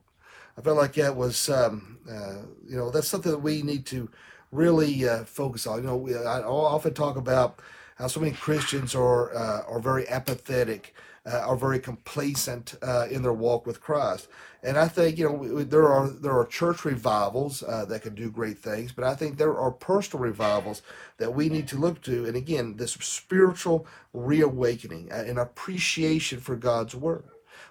I 0.57 0.61
felt 0.61 0.77
like 0.77 0.93
that 0.93 1.15
was, 1.15 1.49
um, 1.49 1.99
uh, 2.09 2.41
you 2.67 2.75
know, 2.75 2.89
that's 2.89 3.07
something 3.07 3.31
that 3.31 3.37
we 3.39 3.61
need 3.61 3.85
to 3.87 4.09
really 4.51 5.07
uh, 5.07 5.23
focus 5.25 5.67
on. 5.67 5.83
You 5.83 5.87
know, 5.87 6.09
I 6.27 6.41
often 6.41 6.93
talk 6.93 7.15
about 7.15 7.59
how 7.97 8.07
so 8.07 8.19
many 8.19 8.31
Christians 8.31 8.95
are 8.95 9.35
uh, 9.35 9.61
are 9.67 9.79
very 9.79 10.07
apathetic, 10.07 10.95
uh, 11.27 11.39
are 11.39 11.57
very 11.57 11.79
complacent 11.79 12.75
uh, 12.81 13.07
in 13.09 13.21
their 13.21 13.33
walk 13.33 13.65
with 13.65 13.81
Christ. 13.81 14.27
And 14.63 14.77
I 14.77 14.87
think 14.87 15.17
you 15.17 15.25
know 15.25 15.33
we, 15.33 15.63
there 15.63 15.87
are 15.87 16.09
there 16.09 16.37
are 16.37 16.45
church 16.45 16.85
revivals 16.85 17.63
uh, 17.63 17.85
that 17.85 18.01
can 18.01 18.15
do 18.15 18.31
great 18.31 18.57
things, 18.59 18.91
but 18.91 19.03
I 19.03 19.15
think 19.15 19.37
there 19.37 19.57
are 19.57 19.71
personal 19.71 20.23
revivals 20.23 20.81
that 21.17 21.33
we 21.33 21.49
need 21.49 21.67
to 21.69 21.77
look 21.77 22.01
to. 22.03 22.25
And 22.25 22.35
again, 22.35 22.77
this 22.77 22.93
spiritual 22.93 23.85
reawakening, 24.13 25.11
an 25.11 25.37
appreciation 25.37 26.39
for 26.39 26.55
God's 26.55 26.95
word 26.95 27.23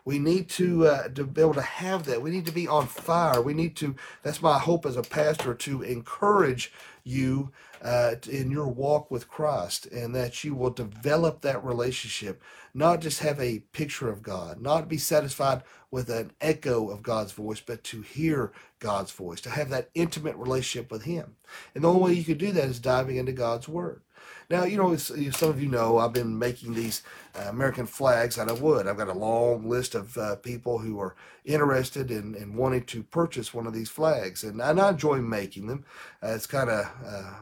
We 0.07 0.21
need 0.21 0.49
to 0.51 0.87
uh, 0.87 1.09
to 1.09 1.25
be 1.25 1.41
able 1.41 1.55
to 1.55 1.63
have 1.63 2.05
that. 2.05 2.23
We 2.23 2.31
need 2.31 2.47
to 2.47 2.53
be 2.53 2.69
on 2.69 2.87
fire. 2.87 3.43
We 3.43 3.55
need 3.55 3.75
to. 3.79 3.97
That's 4.23 4.41
my 4.41 4.59
hope 4.59 4.87
as 4.87 4.97
a 4.97 5.03
pastor 5.03 5.53
to 5.53 5.83
encourage 5.83 6.73
you 7.03 7.51
uh, 7.83 8.15
in 8.31 8.53
your 8.53 8.69
walk 8.69 9.11
with 9.11 9.29
Christ, 9.29 9.87
and 9.87 10.15
that 10.15 10.45
you 10.45 10.55
will 10.55 10.71
develop 10.71 11.41
that 11.43 11.65
relationship. 11.65 12.41
Not 12.73 13.01
just 13.01 13.19
have 13.19 13.41
a 13.41 13.65
picture 13.73 14.09
of 14.09 14.23
God, 14.23 14.61
not 14.63 14.89
be 14.89 14.97
satisfied 14.97 15.65
with 15.91 16.09
an 16.09 16.31
echo 16.41 16.89
of 16.89 17.03
God's 17.03 17.33
voice, 17.33 17.61
but 17.61 17.83
to 17.85 18.03
hear 18.03 18.53
God's 18.79 19.11
voice, 19.11 19.41
to 19.41 19.51
have 19.51 19.71
that 19.71 19.91
intimate 19.95 20.37
relationship 20.37 20.91
with 20.93 21.03
Him. 21.03 21.35
And 21.75 21.83
the 21.83 21.89
only 21.89 22.13
way 22.13 22.13
you 22.13 22.25
can 22.25 22.39
do 22.39 22.53
that 22.53 22.69
is 22.69 22.79
diving 22.79 23.17
into 23.17 23.33
God's 23.33 23.69
Word. 23.69 24.03
Now, 24.49 24.65
you 24.65 24.77
know, 24.77 24.95
some 24.97 25.51
of 25.51 25.61
you 25.61 25.69
know 25.69 25.99
I've 25.99 26.13
been 26.13 26.39
making 26.39 26.75
these 26.75 27.03
uh, 27.35 27.49
American 27.49 27.87
flags 27.87 28.39
out 28.39 28.51
of 28.51 28.63
wood. 28.63 28.87
I've 28.87 28.97
got 28.97 29.09
a 29.09 29.13
long 29.13 29.69
list 29.69 29.95
of 29.95 30.17
uh, 30.17 30.37
people 30.37 30.79
who 30.79 31.01
are 31.01 31.17
interested 31.45 32.11
in, 32.11 32.35
in 32.37 32.55
wanting 32.57 32.85
to 32.85 33.03
purchase 33.03 33.53
one 33.53 33.67
of 33.67 33.73
these 33.73 33.91
flags, 33.91 34.45
and, 34.45 34.61
and 34.61 34.81
I 34.81 34.91
enjoy 34.91 35.17
making 35.19 35.67
them. 35.67 35.85
Uh, 36.23 36.29
it's 36.29 36.47
kind 36.47 36.71
of 36.71 36.87
uh, 37.05 37.35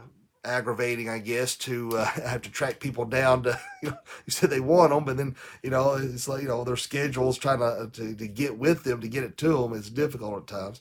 aggravating, 0.45 1.09
I 1.09 1.19
guess, 1.19 1.57
to 1.57 1.99
uh, 1.99 2.05
have 2.27 2.43
to 2.43 2.51
track 2.51 2.81
people 2.81 3.05
down 3.05 3.43
to, 3.45 3.61
you 3.83 3.91
know, 3.91 3.99
you 4.27 4.31
said 4.31 4.51
they 4.51 4.61
want 4.61 4.91
them, 4.91 5.05
but 5.05 5.17
then, 5.17 5.37
you 5.63 5.71
know, 5.71 5.95
it's 5.95 6.29
like, 6.29 6.43
you 6.43 6.49
know, 6.49 6.65
their 6.65 6.77
schedules 6.77 7.39
trying 7.39 7.59
to, 7.59 7.91
to, 7.93 8.15
to 8.15 8.29
get 8.29 8.59
with 8.59 8.85
them 8.85 9.01
to 9.01 9.09
get 9.09 9.25
it 9.25 9.37
to 9.39 9.49
them 9.49 9.73
is 9.73 9.91
difficult 9.91 10.43
at 10.43 10.47
times. 10.47 10.81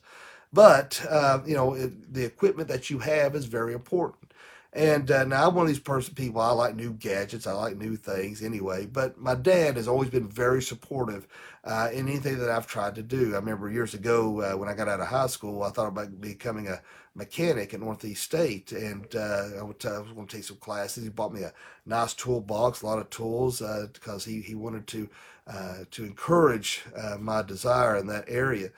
But, 0.52 1.04
uh, 1.10 1.40
you 1.46 1.56
know, 1.56 1.74
it, 1.74 2.14
the 2.14 2.24
equipment 2.26 2.68
that 2.70 2.90
you 2.90 3.00
have 3.00 3.36
is 3.36 3.46
very 3.46 3.74
important. 3.74 4.33
And 4.76 5.12
uh, 5.12 5.24
now 5.26 5.48
I'm 5.48 5.56
one 5.56 5.66
of 5.66 5.68
these 5.68 5.80
person 5.80 6.16
people. 6.16 6.42
I 6.42 6.50
like 6.52 6.76
new 6.76 6.94
gadgets. 6.94 7.46
I 7.46 7.54
like 7.54 7.78
new 7.78 7.96
things 7.96 8.42
anyway. 8.42 8.88
But 8.88 9.20
my 9.20 9.36
dad 9.36 9.78
has 9.78 9.88
always 9.88 10.10
been 10.10 10.28
very 10.28 10.64
supportive 10.64 11.28
uh, 11.64 11.90
in 11.94 12.10
anything 12.10 12.40
that 12.40 12.50
I've 12.50 12.66
tried 12.66 12.96
to 12.96 13.04
do. 13.04 13.34
I 13.34 13.38
remember 13.38 13.70
years 13.70 13.94
ago 13.94 14.42
uh, 14.42 14.58
when 14.58 14.68
I 14.68 14.74
got 14.74 14.88
out 14.90 15.00
of 15.00 15.08
high 15.08 15.28
school, 15.28 15.62
I 15.62 15.70
thought 15.70 15.90
about 15.90 16.20
becoming 16.20 16.68
a 16.68 16.82
mechanic 17.14 17.76
at 17.76 17.82
Northeast 17.82 18.24
State, 18.24 18.72
and 18.72 19.16
uh, 19.16 19.50
I, 19.60 19.62
would, 19.62 19.86
I 19.86 20.00
was 20.00 20.12
going 20.12 20.26
to 20.26 20.36
take 20.38 20.44
some 20.46 20.58
classes. 20.58 21.04
He 21.04 21.10
bought 21.10 21.34
me 21.34 21.44
a 21.44 21.54
nice 21.86 22.16
toolbox, 22.16 22.82
a 22.82 22.88
lot 22.88 22.98
of 22.98 23.12
tools, 23.12 23.60
because 23.94 24.26
uh, 24.26 24.30
he 24.30 24.42
he 24.42 24.56
wanted 24.56 24.88
to 24.88 25.10
uh, 25.46 25.78
to 25.92 26.04
encourage 26.04 26.84
my 27.20 27.44
desire 27.44 27.96
in 27.98 28.08
that 28.08 28.26
area. 28.28 28.72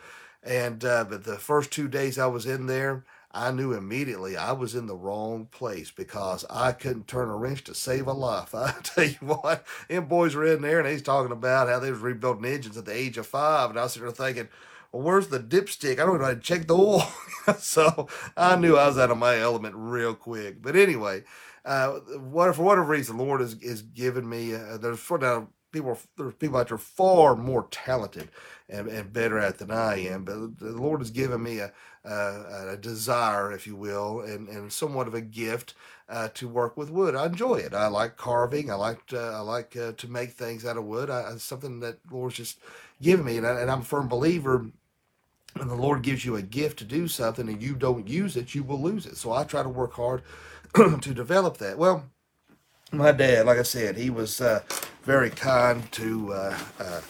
And 0.44 0.80
but 0.80 1.24
the 1.24 1.38
first 1.38 1.72
two 1.72 1.88
days 1.88 2.20
I 2.20 2.28
was 2.28 2.46
in 2.46 2.66
there. 2.66 3.06
I 3.36 3.52
knew 3.52 3.74
immediately 3.74 4.38
I 4.38 4.54
was 4.54 4.76
in 4.76 4.88
the 4.88 4.96
wrong 4.96 5.48
place 5.52 5.92
because 5.92 6.46
I 6.50 6.72
couldn't 6.72 7.08
turn 7.08 7.30
a 7.30 7.36
wrench 7.36 7.66
to 7.66 7.76
save 7.76 8.08
a 8.08 8.14
life. 8.14 8.56
I 8.56 8.74
tell 8.82 9.04
you 9.04 9.18
what, 9.20 9.66
them 9.90 10.06
boys 10.06 10.36
were 10.36 10.46
in 10.46 10.62
there 10.62 10.80
and 10.80 10.88
he's 10.88 11.02
talking 11.02 11.34
about 11.34 11.68
how 11.68 11.80
they 11.80 11.92
was 11.92 12.00
rebuilding 12.00 12.46
engines 12.46 12.78
at 12.78 12.86
the 12.86 12.96
age 12.96 13.18
of 13.18 13.28
five, 13.28 13.70
and 13.70 13.78
I 13.78 13.84
was 13.84 13.94
sitting 13.94 14.08
there 14.08 14.16
thinking, 14.16 14.48
well, 14.94 15.04
where's 15.04 15.28
the 15.28 15.40
dipstick? 15.40 16.00
I 16.00 16.06
don't 16.06 16.20
know 16.20 16.26
how 16.26 16.34
to 16.34 16.40
check 16.40 16.68
the 16.68 16.78
oil. 16.78 17.06
so 17.60 18.08
I 18.38 18.56
knew 18.56 18.78
I 18.78 18.88
was 18.88 18.98
out 18.98 19.12
of 19.12 19.18
my 19.18 19.38
element 19.38 19.76
real 19.78 20.16
quick. 20.16 20.62
But 20.62 20.78
anyway, 20.78 21.24
uh, 21.66 21.90
what, 21.90 22.56
for 22.56 22.64
whatever 22.64 22.88
reason, 22.88 23.18
Lord 23.18 23.42
has, 23.42 23.58
has 23.62 23.82
given 23.82 24.30
me, 24.30 24.56
uh, 24.56 24.78
there's 24.78 25.00
for 25.00 25.18
now, 25.18 25.50
people, 25.76 26.00
there's 26.18 26.34
people 26.36 26.58
out 26.58 26.70
there 26.70 26.78
far 26.78 27.36
more 27.36 27.68
talented 27.70 28.30
and, 28.70 28.88
and 28.88 29.14
better 29.14 29.38
at 29.38 29.60
than 29.60 29.72
I 29.72 29.98
am. 30.08 30.24
But 30.26 30.60
the 30.60 30.72
Lord 30.72 31.02
has 31.02 31.12
given 31.12 31.44
me 31.44 31.60
a, 31.60 31.72
a, 32.04 32.70
a 32.74 32.78
desire, 32.78 33.52
if 33.52 33.68
you 33.68 33.76
will, 33.76 34.22
and, 34.22 34.48
and 34.48 34.72
somewhat 34.72 35.08
of 35.08 35.14
a 35.14 35.22
gift 35.22 35.76
uh, 36.10 36.30
to 36.36 36.48
work 36.48 36.78
with 36.78 36.90
wood. 36.90 37.16
I 37.16 37.26
enjoy 37.26 37.56
it. 37.56 37.74
I 37.74 37.88
like 37.88 38.18
carving. 38.18 38.72
I 38.72 38.76
like 38.76 39.02
uh, 39.14 39.32
I 39.34 39.40
like 39.40 39.76
uh, 39.76 39.94
to 39.94 40.08
make 40.08 40.32
things 40.32 40.66
out 40.66 40.78
of 40.78 40.86
wood. 40.86 41.10
I, 41.10 41.32
it's 41.34 41.44
something 41.44 41.80
that 41.82 41.98
the 42.08 42.16
Lord's 42.16 42.36
just 42.36 42.60
given 43.02 43.26
me, 43.26 43.38
and, 43.38 43.46
I, 43.46 43.60
and 43.60 43.70
I'm 43.70 43.82
a 43.82 43.86
firm 43.86 44.08
believer. 44.08 44.66
When 45.58 45.70
the 45.70 45.76
Lord 45.76 46.02
gives 46.02 46.26
you 46.26 46.36
a 46.36 46.42
gift 46.42 46.80
to 46.80 46.84
do 46.84 47.08
something 47.08 47.48
and 47.48 47.62
you 47.62 47.76
don't 47.76 48.10
use 48.10 48.36
it, 48.36 48.54
you 48.54 48.62
will 48.62 48.82
lose 48.82 49.06
it. 49.06 49.16
So 49.16 49.32
I 49.32 49.46
try 49.46 49.64
to 49.64 49.70
work 49.70 49.94
hard 49.94 50.22
to 50.76 51.14
develop 51.14 51.60
that. 51.60 51.78
Well, 51.78 52.04
my 52.92 53.12
dad, 53.12 53.46
like 53.46 53.58
I 53.58 53.64
said, 53.64 53.98
he 53.98 54.10
was 54.10 54.42
uh, 54.42 54.62
very 55.04 55.30
kind 55.30 55.92
to 55.94 56.34
uh, 56.34 56.58
uh, 56.80 57.02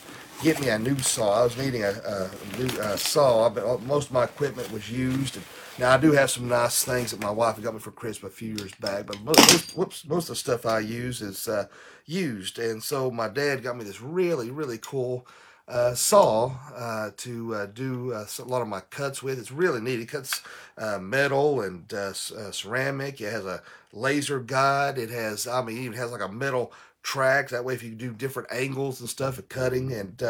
get 0.44 0.60
me 0.60 0.70
a 0.70 0.80
new 0.80 0.98
saw. 1.00 1.42
I 1.42 1.44
was 1.44 1.58
needing 1.58 1.84
a, 1.84 1.90
a 1.90 2.30
new 2.58 2.70
saw, 2.98 3.50
but 3.50 3.66
uh, 3.66 3.78
most 3.80 4.08
of 4.08 4.14
my 4.14 4.24
equipment 4.24 4.72
was 4.72 4.90
used. 4.90 5.38
Now 5.78 5.92
I 5.92 5.98
do 5.98 6.14
have 6.14 6.32
some 6.32 6.48
nice 6.48 6.84
things 6.84 7.12
that 7.12 7.20
my 7.20 7.32
wife 7.32 7.62
got 7.62 7.74
me 7.74 7.80
for 7.80 7.92
Christmas 7.92 8.32
a 8.32 8.36
few 8.36 8.56
years 8.56 8.74
back, 8.76 9.06
but 9.06 9.22
most, 9.22 9.76
whoops, 9.76 10.06
most 10.06 10.24
of 10.24 10.30
the 10.30 10.36
stuff 10.36 10.66
I 10.66 10.80
use 10.80 11.22
is 11.22 11.48
uh, 11.48 11.68
used. 12.06 12.60
And 12.60 12.82
so 12.82 13.12
my 13.12 13.28
dad 13.28 13.64
got 13.64 13.78
me 13.78 13.84
this 13.84 14.02
really, 14.02 14.52
really 14.52 14.78
cool 14.78 15.28
uh, 15.68 15.96
saw 15.96 16.56
uh, 16.76 17.10
to 17.18 17.56
uh, 17.56 17.66
do 17.68 18.14
uh, 18.14 18.26
a 18.40 18.44
lot 18.44 18.62
of 18.62 18.68
my 18.68 18.82
cuts 18.82 19.24
with. 19.24 19.40
It's 19.40 19.52
really 19.52 19.82
neat. 19.82 20.00
It 20.00 20.08
cuts 20.08 20.44
uh, 20.78 21.00
metal 21.00 21.62
and 21.62 21.92
ceramic. 22.14 23.20
It 23.20 23.32
has 23.32 23.46
a 23.46 23.64
laser 23.92 24.40
guide. 24.40 24.98
It 24.98 25.10
has, 25.10 25.48
I 25.48 25.64
mean, 25.64 25.78
it 25.78 25.82
even 25.82 25.98
has 25.98 26.12
like 26.12 26.22
a 26.22 26.32
metal 26.32 26.72
track. 27.02 27.50
That 27.50 27.66
way, 27.66 27.74
if 27.74 27.84
you 27.84 27.92
do 27.92 28.14
different 28.14 28.50
angles 28.52 29.00
and 29.00 29.10
stuff 29.10 29.40
of 29.40 29.50
cutting, 29.50 29.92
and 29.92 30.22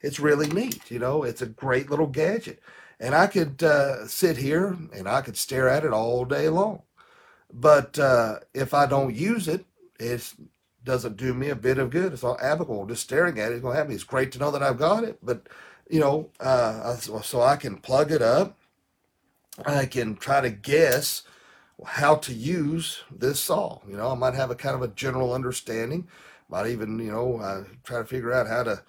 it's 0.00 0.20
really 0.20 0.46
neat. 0.48 0.90
You 0.90 1.00
know, 1.00 1.24
it's 1.24 1.42
a 1.42 1.46
great 1.46 1.90
little 1.90 2.06
gadget. 2.06 2.62
And 3.00 3.14
I 3.14 3.26
could 3.26 3.62
sit 4.08 4.36
here 4.36 4.76
and 4.94 5.08
I 5.08 5.20
could 5.22 5.36
stare 5.36 5.68
at 5.68 5.84
it 5.84 5.92
all 5.92 6.24
day 6.24 6.48
long. 6.48 6.82
But 7.52 7.98
if 8.54 8.72
I 8.74 8.86
don't 8.86 9.14
use 9.14 9.48
it, 9.48 9.64
it's 9.98 10.36
doesn't 10.84 11.16
do 11.16 11.34
me 11.34 11.48
a 11.48 11.56
bit 11.56 11.78
of 11.78 11.90
good. 11.90 12.12
It's 12.12 12.24
all 12.24 12.38
applicable. 12.40 12.86
Just 12.86 13.02
staring 13.02 13.38
at 13.38 13.52
it 13.52 13.56
is 13.56 13.60
going 13.60 13.76
to 13.76 13.84
me. 13.84 13.94
It's 13.94 14.04
great 14.04 14.32
to 14.32 14.38
know 14.38 14.50
that 14.50 14.62
I've 14.62 14.78
got 14.78 15.04
it, 15.04 15.18
but 15.22 15.48
you 15.88 16.00
know, 16.00 16.30
uh, 16.40 16.96
so 16.96 17.42
I 17.42 17.56
can 17.56 17.76
plug 17.76 18.10
it 18.10 18.22
up. 18.22 18.56
I 19.64 19.86
can 19.86 20.16
try 20.16 20.40
to 20.40 20.50
guess 20.50 21.22
how 21.84 22.16
to 22.16 22.32
use 22.32 23.02
this 23.10 23.40
saw. 23.40 23.80
You 23.88 23.96
know, 23.96 24.10
I 24.10 24.14
might 24.14 24.34
have 24.34 24.50
a 24.50 24.54
kind 24.54 24.74
of 24.74 24.82
a 24.82 24.88
general 24.88 25.32
understanding. 25.32 26.08
Might 26.48 26.68
even, 26.68 26.98
you 26.98 27.10
know, 27.12 27.38
uh, 27.38 27.64
try 27.84 27.98
to 27.98 28.04
figure 28.04 28.32
out 28.32 28.46
how 28.46 28.62
to, 28.64 28.82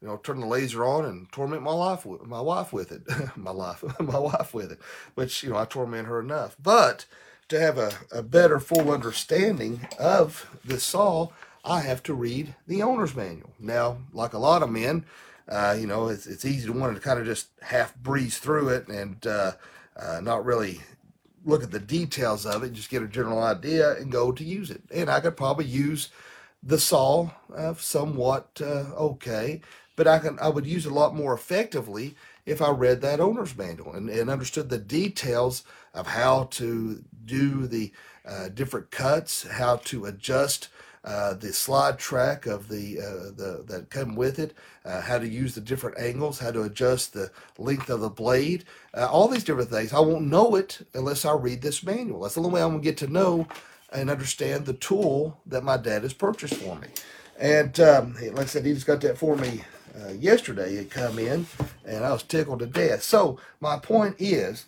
you 0.00 0.08
know, 0.08 0.16
turn 0.18 0.40
the 0.40 0.46
laser 0.46 0.84
on 0.84 1.04
and 1.04 1.30
torment 1.32 1.62
my 1.62 1.72
life 1.72 2.06
my 2.24 2.40
wife 2.40 2.72
with 2.72 2.92
it. 2.92 3.02
my 3.36 3.50
life, 3.50 3.84
my 4.00 4.18
wife 4.18 4.54
with 4.54 4.72
it. 4.72 4.78
Which 5.14 5.42
you 5.42 5.50
know, 5.50 5.56
I 5.56 5.64
torment 5.64 6.08
her 6.08 6.20
enough. 6.20 6.56
But 6.62 7.06
to 7.48 7.60
have 7.60 7.78
a, 7.78 7.92
a 8.12 8.22
better 8.22 8.58
full 8.58 8.90
understanding 8.90 9.88
of 9.98 10.48
the 10.64 10.80
saw, 10.80 11.28
I 11.64 11.80
have 11.80 12.02
to 12.04 12.14
read 12.14 12.54
the 12.66 12.82
owner's 12.82 13.14
manual. 13.14 13.50
Now, 13.58 13.98
like 14.12 14.32
a 14.32 14.38
lot 14.38 14.62
of 14.62 14.70
men, 14.70 15.04
uh, 15.48 15.76
you 15.78 15.86
know, 15.86 16.08
it's, 16.08 16.26
it's 16.26 16.44
easy 16.44 16.66
to 16.66 16.72
want 16.72 16.94
to 16.94 17.00
kind 17.00 17.18
of 17.18 17.26
just 17.26 17.48
half 17.62 17.94
breeze 17.96 18.38
through 18.38 18.70
it 18.70 18.88
and 18.88 19.24
uh, 19.26 19.52
uh, 19.96 20.20
not 20.20 20.44
really 20.44 20.80
look 21.44 21.62
at 21.62 21.70
the 21.70 21.78
details 21.78 22.44
of 22.44 22.64
it, 22.64 22.72
just 22.72 22.90
get 22.90 23.02
a 23.02 23.08
general 23.08 23.42
idea 23.42 23.92
and 23.96 24.10
go 24.10 24.32
to 24.32 24.44
use 24.44 24.70
it. 24.70 24.82
And 24.92 25.08
I 25.08 25.20
could 25.20 25.36
probably 25.36 25.66
use 25.66 26.08
the 26.62 26.78
saw 26.78 27.30
uh, 27.54 27.74
somewhat 27.74 28.60
uh, 28.60 28.92
okay, 28.96 29.60
but 29.94 30.08
I 30.08 30.18
can 30.18 30.38
I 30.40 30.48
would 30.48 30.66
use 30.66 30.84
it 30.86 30.92
a 30.92 30.94
lot 30.94 31.14
more 31.14 31.32
effectively 31.32 32.16
if 32.46 32.62
I 32.62 32.70
read 32.70 33.00
that 33.02 33.20
owner's 33.20 33.56
manual 33.56 33.92
and, 33.92 34.08
and 34.08 34.30
understood 34.30 34.70
the 34.70 34.78
details 34.78 35.64
of 35.92 36.06
how 36.06 36.44
to 36.52 37.04
do 37.24 37.66
the 37.66 37.92
uh, 38.24 38.48
different 38.48 38.90
cuts, 38.90 39.46
how 39.46 39.76
to 39.76 40.06
adjust 40.06 40.68
uh, 41.04 41.34
the 41.34 41.52
slide 41.52 41.98
track 41.98 42.46
of 42.46 42.68
the, 42.68 42.98
uh, 42.98 43.30
the 43.36 43.64
that 43.66 43.90
come 43.90 44.16
with 44.16 44.38
it, 44.38 44.54
uh, 44.84 45.00
how 45.00 45.18
to 45.18 45.28
use 45.28 45.54
the 45.54 45.60
different 45.60 45.98
angles, 45.98 46.40
how 46.40 46.50
to 46.50 46.62
adjust 46.62 47.12
the 47.12 47.30
length 47.58 47.90
of 47.90 48.00
the 48.00 48.10
blade, 48.10 48.64
uh, 48.92 49.06
all 49.06 49.28
these 49.28 49.44
different 49.44 49.70
things. 49.70 49.92
I 49.92 50.00
won't 50.00 50.26
know 50.26 50.56
it 50.56 50.80
unless 50.94 51.24
I 51.24 51.32
read 51.34 51.62
this 51.62 51.84
manual. 51.84 52.22
That's 52.22 52.34
the 52.34 52.40
only 52.40 52.54
way 52.54 52.62
I'm 52.62 52.70
gonna 52.70 52.82
get 52.82 52.96
to 52.98 53.06
know 53.06 53.46
and 53.92 54.10
understand 54.10 54.66
the 54.66 54.72
tool 54.72 55.40
that 55.46 55.62
my 55.62 55.76
dad 55.76 56.02
has 56.02 56.12
purchased 56.12 56.54
for 56.54 56.76
me. 56.76 56.88
And 57.38 57.78
um, 57.78 58.14
like 58.14 58.38
I 58.38 58.44
said, 58.46 58.66
he 58.66 58.74
just 58.74 58.86
got 58.86 59.00
that 59.02 59.18
for 59.18 59.36
me 59.36 59.62
uh, 59.96 60.12
yesterday. 60.12 60.74
It 60.74 60.90
come 60.90 61.18
in, 61.18 61.46
and 61.84 62.04
I 62.04 62.12
was 62.12 62.22
tickled 62.22 62.60
to 62.60 62.66
death. 62.66 63.02
So 63.02 63.38
my 63.60 63.78
point 63.78 64.16
is, 64.18 64.66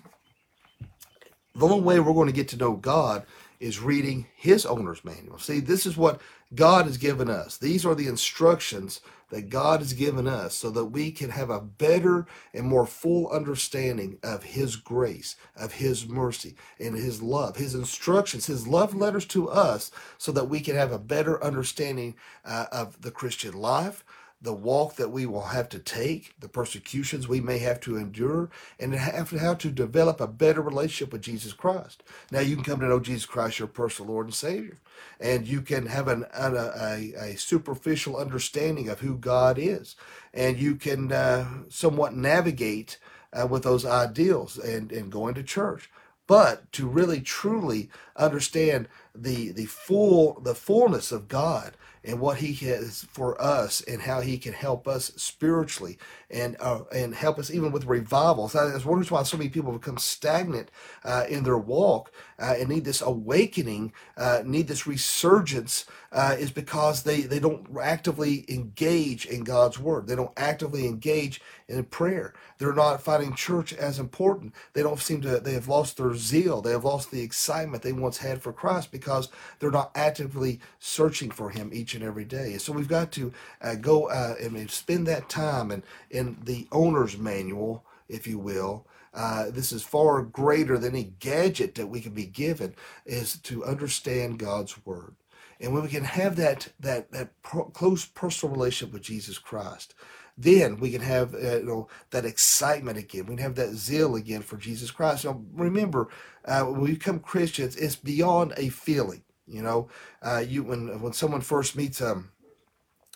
the 1.54 1.66
only 1.66 1.80
way 1.80 2.00
we're 2.00 2.14
going 2.14 2.28
to 2.28 2.32
get 2.32 2.49
to 2.49 2.56
know 2.56 2.75
God 2.75 3.25
is 3.61 3.80
reading 3.80 4.26
his 4.37 4.64
owner's 4.64 5.04
manual. 5.04 5.38
See, 5.38 5.61
this 5.61 5.85
is 5.85 5.97
what 5.97 6.20
God 6.54 6.87
has 6.87 6.97
given 6.97 7.28
us. 7.28 7.56
These 7.56 7.85
are 7.85 7.94
the 7.94 8.06
instructions 8.06 9.00
that 9.30 9.50
God 9.50 9.80
has 9.80 9.92
given 9.92 10.26
us 10.26 10.54
so 10.54 10.70
that 10.70 10.87
we 10.87 11.11
can 11.11 11.30
have 11.30 11.50
a 11.50 11.61
better 11.61 12.26
and 12.54 12.66
more 12.66 12.87
full 12.87 13.28
understanding 13.28 14.18
of 14.23 14.42
his 14.42 14.76
grace, 14.76 15.37
of 15.54 15.75
his 15.75 16.08
mercy, 16.08 16.54
and 16.80 16.97
his 16.97 17.20
love, 17.20 17.56
his 17.56 17.75
instructions, 17.75 18.47
his 18.47 18.66
love 18.66 18.94
letters 18.94 19.26
to 19.26 19.50
us 19.50 19.90
so 20.16 20.32
that 20.32 20.49
we 20.49 20.61
can 20.61 20.76
have 20.76 20.92
a 20.92 20.99
better 20.99 21.42
understanding 21.44 22.14
uh, 22.44 22.66
of 22.73 23.02
the 23.02 23.11
Christian 23.11 23.52
life, 23.52 24.02
the 24.40 24.52
walk 24.52 24.97
that 24.97 25.11
we 25.11 25.26
will 25.26 25.47
have 25.47 25.68
to 25.71 25.78
take, 25.78 26.35
the 26.40 26.49
persecutions 26.49 27.26
we 27.26 27.40
may 27.40 27.59
have 27.59 27.80
to 27.80 27.97
endure, 27.97 28.50
and 28.78 28.95
have 28.95 29.30
to, 29.30 29.38
how 29.38 29.54
to 29.54 29.71
develop 29.71 30.21
a 30.21 30.28
better 30.28 30.62
relationship 30.62 31.12
with 31.12 31.23
Jesus 31.23 31.52
Christ. 31.52 32.02
Now 32.30 32.40
you 32.40 32.54
can 32.54 32.64
come 32.64 32.80
to 32.80 32.87
know 32.87 33.00
Jesus 33.00 33.26
Christ, 33.26 33.59
your 33.59 33.68
personal 33.68 34.12
Lord 34.12 34.26
and 34.26 34.35
Savior, 34.35 34.78
and 35.18 35.47
you 35.47 35.61
can 35.61 35.87
have 35.87 36.07
an, 36.09 36.25
a, 36.35 36.54
a, 36.54 37.14
a 37.33 37.37
superficial 37.37 38.16
understanding 38.16 38.88
of 38.88 39.00
who 39.00 39.16
God 39.16 39.59
is, 39.59 39.97
and 40.33 40.59
you 40.59 40.76
can 40.76 41.11
uh, 41.11 41.49
somewhat 41.68 42.14
navigate 42.14 42.99
uh, 43.33 43.47
with 43.47 43.64
those 43.64 43.85
ideals 43.85 44.57
and, 44.59 44.92
and 44.92 45.12
going 45.12 45.35
to 45.35 45.42
church 45.42 45.90
but 46.28 46.71
to 46.73 46.87
really 46.87 47.21
truly 47.21 47.90
understand 48.16 48.88
the 49.14 49.50
the 49.50 49.66
full 49.66 50.40
the 50.40 50.54
fullness 50.54 51.11
of 51.11 51.26
God 51.28 51.76
and 52.08 52.20
what 52.20 52.38
He 52.38 52.54
has 52.66 53.06
for 53.12 53.40
us 53.40 53.82
and 53.82 54.02
how 54.02 54.22
He 54.22 54.38
can 54.38 54.54
help 54.54 54.88
us 54.88 55.12
spiritually 55.16 55.98
and 56.30 56.56
uh, 56.60 56.80
and 56.92 57.14
help 57.14 57.38
us 57.38 57.50
even 57.50 57.72
with 57.72 57.86
revivals. 57.86 58.54
That's 58.54 58.84
one 58.84 59.02
why 59.04 59.22
so 59.22 59.36
many 59.36 59.50
people 59.50 59.72
become 59.72 59.98
stagnant 59.98 60.70
uh, 61.04 61.26
in 61.28 61.44
their 61.44 61.58
walk 61.58 62.12
uh, 62.38 62.56
and 62.58 62.68
need 62.68 62.84
this 62.84 63.02
awakening, 63.02 63.92
uh, 64.16 64.42
need 64.44 64.68
this 64.68 64.86
resurgence, 64.86 65.86
uh, 66.12 66.36
is 66.38 66.50
because 66.50 67.02
they 67.02 67.22
they 67.22 67.38
don't 67.38 67.66
actively 67.80 68.44
engage 68.48 69.26
in 69.26 69.44
God's 69.44 69.78
word. 69.78 70.06
They 70.06 70.16
don't 70.16 70.32
actively 70.36 70.86
engage 70.86 71.40
in 71.68 71.84
prayer. 71.84 72.34
They're 72.58 72.74
not 72.74 73.02
finding 73.02 73.34
church 73.34 73.72
as 73.72 73.98
important. 73.98 74.54
They 74.72 74.82
don't 74.82 75.00
seem 75.00 75.20
to. 75.22 75.40
They 75.40 75.54
have 75.54 75.68
lost 75.68 75.96
their 75.98 76.14
zeal. 76.14 76.62
They 76.62 76.72
have 76.72 76.84
lost 76.84 77.10
the 77.10 77.22
excitement 77.22 77.82
they 77.82 77.92
once 77.92 78.18
had 78.18 78.42
for 78.42 78.52
Christ 78.52 78.90
because 78.92 79.28
they're 79.58 79.70
not 79.70 79.92
actively 79.94 80.60
searching 80.78 81.30
for 81.30 81.50
Him 81.50 81.70
each 81.72 81.94
and 81.99 82.09
every 82.09 82.25
day. 82.25 82.59
So 82.59 82.73
we've 82.73 82.88
got 82.88 83.12
to 83.12 83.33
uh, 83.61 83.75
go 83.76 84.09
and 84.09 84.71
spend 84.71 85.07
that 85.07 85.28
time 85.28 85.71
and 85.71 85.83
in 86.11 86.38
the 86.45 86.67
owner's 86.73 87.19
manual, 87.19 87.85
if 88.09 88.26
you 88.26 88.38
will. 88.38 88.87
Uh, 89.14 89.50
this 89.50 89.73
is 89.73 89.83
far 89.83 90.23
greater 90.23 90.78
than 90.78 90.95
any 90.95 91.12
gadget 91.19 91.75
that 91.75 91.88
we 91.88 92.00
can 92.00 92.12
be 92.12 92.26
given, 92.26 92.75
is 93.05 93.38
to 93.38 93.64
understand 93.64 94.38
God's 94.38 94.85
word. 94.87 95.17
And 95.61 95.73
when 95.73 95.83
we 95.83 95.88
can 95.88 96.05
have 96.05 96.37
that 96.37 96.69
that 96.78 97.11
that 97.12 97.43
pro- 97.43 97.64
close 97.71 98.05
personal 98.05 98.55
relationship 98.55 98.93
with 98.93 99.02
Jesus 99.02 99.38
Christ, 99.38 99.95
then 100.37 100.78
we 100.78 100.93
can 100.93 101.00
have 101.02 101.35
uh, 101.35 101.59
you 101.59 101.64
know 101.64 101.88
that 102.11 102.25
excitement 102.25 102.99
again. 102.99 103.26
We 103.26 103.35
can 103.35 103.43
have 103.43 103.57
that 103.57 103.75
zeal 103.75 104.14
again 104.14 104.43
for 104.43 104.57
Jesus 104.57 104.90
Christ. 104.93 105.25
Now, 105.25 105.43
remember, 105.52 106.09
uh, 106.45 106.64
when 106.64 106.81
we 106.81 106.93
become 106.93 107.19
Christians, 107.19 107.75
it's 107.76 107.97
beyond 107.97 108.55
a 108.57 108.69
feeling. 108.69 109.23
You 109.49 109.62
know, 109.62 109.88
uh, 110.23 110.45
you 110.47 110.62
when 110.62 111.00
when 111.00 111.12
someone 111.12 111.40
first 111.40 111.76
meets 111.76 112.00
um, 112.02 112.31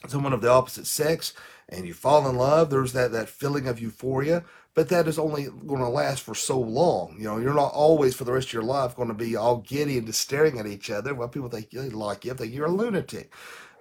someone 0.08 0.32
of 0.32 0.40
the 0.40 0.50
opposite 0.50 0.86
sex, 0.86 1.34
and 1.68 1.86
you 1.86 1.94
fall 1.94 2.28
in 2.28 2.36
love, 2.36 2.70
there's 2.70 2.92
that, 2.92 3.12
that 3.12 3.28
feeling 3.28 3.66
of 3.66 3.80
euphoria, 3.80 4.44
but 4.74 4.88
that 4.88 5.08
is 5.08 5.18
only 5.18 5.44
going 5.44 5.80
to 5.80 5.88
last 5.88 6.22
for 6.22 6.34
so 6.34 6.58
long. 6.58 7.16
You 7.18 7.24
know, 7.24 7.38
you're 7.38 7.54
not 7.54 7.72
always 7.72 8.14
for 8.14 8.24
the 8.24 8.32
rest 8.32 8.48
of 8.48 8.52
your 8.54 8.62
life 8.62 8.96
going 8.96 9.08
to 9.08 9.14
be 9.14 9.36
all 9.36 9.58
giddy 9.58 9.98
and 9.98 10.06
just 10.06 10.20
staring 10.20 10.58
at 10.58 10.66
each 10.66 10.90
other. 10.90 11.14
Well, 11.14 11.28
people 11.28 11.48
think 11.48 11.70
they 11.70 11.88
like 11.88 12.24
you, 12.24 12.34
think 12.34 12.52
you're 12.52 12.66
a 12.66 12.70
lunatic. 12.70 13.32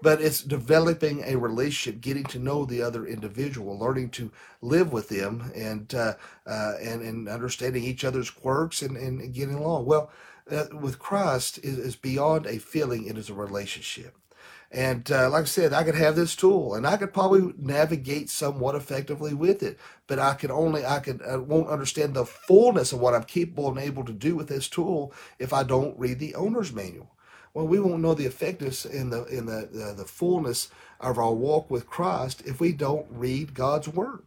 But 0.01 0.22
it's 0.22 0.41
developing 0.41 1.24
a 1.25 1.38
relationship, 1.38 2.01
getting 2.01 2.24
to 2.25 2.39
know 2.39 2.65
the 2.65 2.81
other 2.81 3.05
individual, 3.05 3.77
learning 3.77 4.10
to 4.12 4.31
live 4.62 4.91
with 4.91 5.10
them, 5.10 5.51
and 5.55 5.93
uh, 5.93 6.15
uh, 6.48 6.74
and 6.81 7.01
and 7.01 7.29
understanding 7.29 7.84
each 7.84 8.03
other's 8.03 8.29
quirks 8.29 8.81
and, 8.81 8.98
and 8.98 9.34
getting 9.34 9.55
along. 9.55 9.86
Well, 9.86 10.12
uh, 10.51 10.65
with 10.74 11.00
Christ 11.00 11.60
is, 11.63 11.77
is 11.77 11.96
beyond 11.96 12.48
a 12.48 12.60
feeling; 12.60 13.05
it 13.05 13.17
is 13.17 13.29
a 13.29 13.34
relationship. 13.34 14.15
And 14.72 15.12
uh, 15.12 15.29
like 15.29 15.43
I 15.43 15.48
said, 15.48 15.74
I 15.74 15.84
could 15.84 15.96
have 15.96 16.15
this 16.15 16.36
tool 16.36 16.75
and 16.75 16.88
I 16.88 16.98
could 16.98 17.13
probably 17.13 17.53
navigate 17.58 18.29
somewhat 18.29 18.75
effectively 18.75 19.34
with 19.34 19.63
it. 19.63 19.77
But 20.08 20.20
I 20.20 20.34
can 20.34 20.50
only, 20.51 20.86
I 20.86 21.00
can, 21.00 21.22
I 21.29 21.38
won't 21.38 21.70
understand 21.70 22.13
the 22.13 22.25
fullness 22.25 22.93
of 22.93 23.00
what 23.00 23.13
I'm 23.13 23.24
capable 23.25 23.70
and 23.70 23.77
able 23.79 24.05
to 24.05 24.13
do 24.13 24.36
with 24.36 24.48
this 24.48 24.70
tool 24.70 25.13
if 25.39 25.53
I 25.53 25.63
don't 25.63 26.00
read 26.00 26.20
the 26.20 26.36
owner's 26.36 26.72
manual. 26.74 27.12
Well, 27.53 27.67
we 27.67 27.79
won't 27.79 28.01
know 28.01 28.13
the 28.13 28.25
effectiveness 28.25 28.86
in 28.86 29.10
the 29.10 29.25
in 29.25 29.46
the, 29.46 29.70
the, 29.72 29.93
the 29.98 30.05
fullness 30.05 30.70
of 31.00 31.17
our 31.17 31.34
walk 31.34 31.70
with 31.70 31.88
Christ 31.88 32.43
if 32.46 32.60
we 32.60 32.72
don't 32.72 33.08
read 33.10 33.53
God's 33.53 33.88
word. 33.88 34.24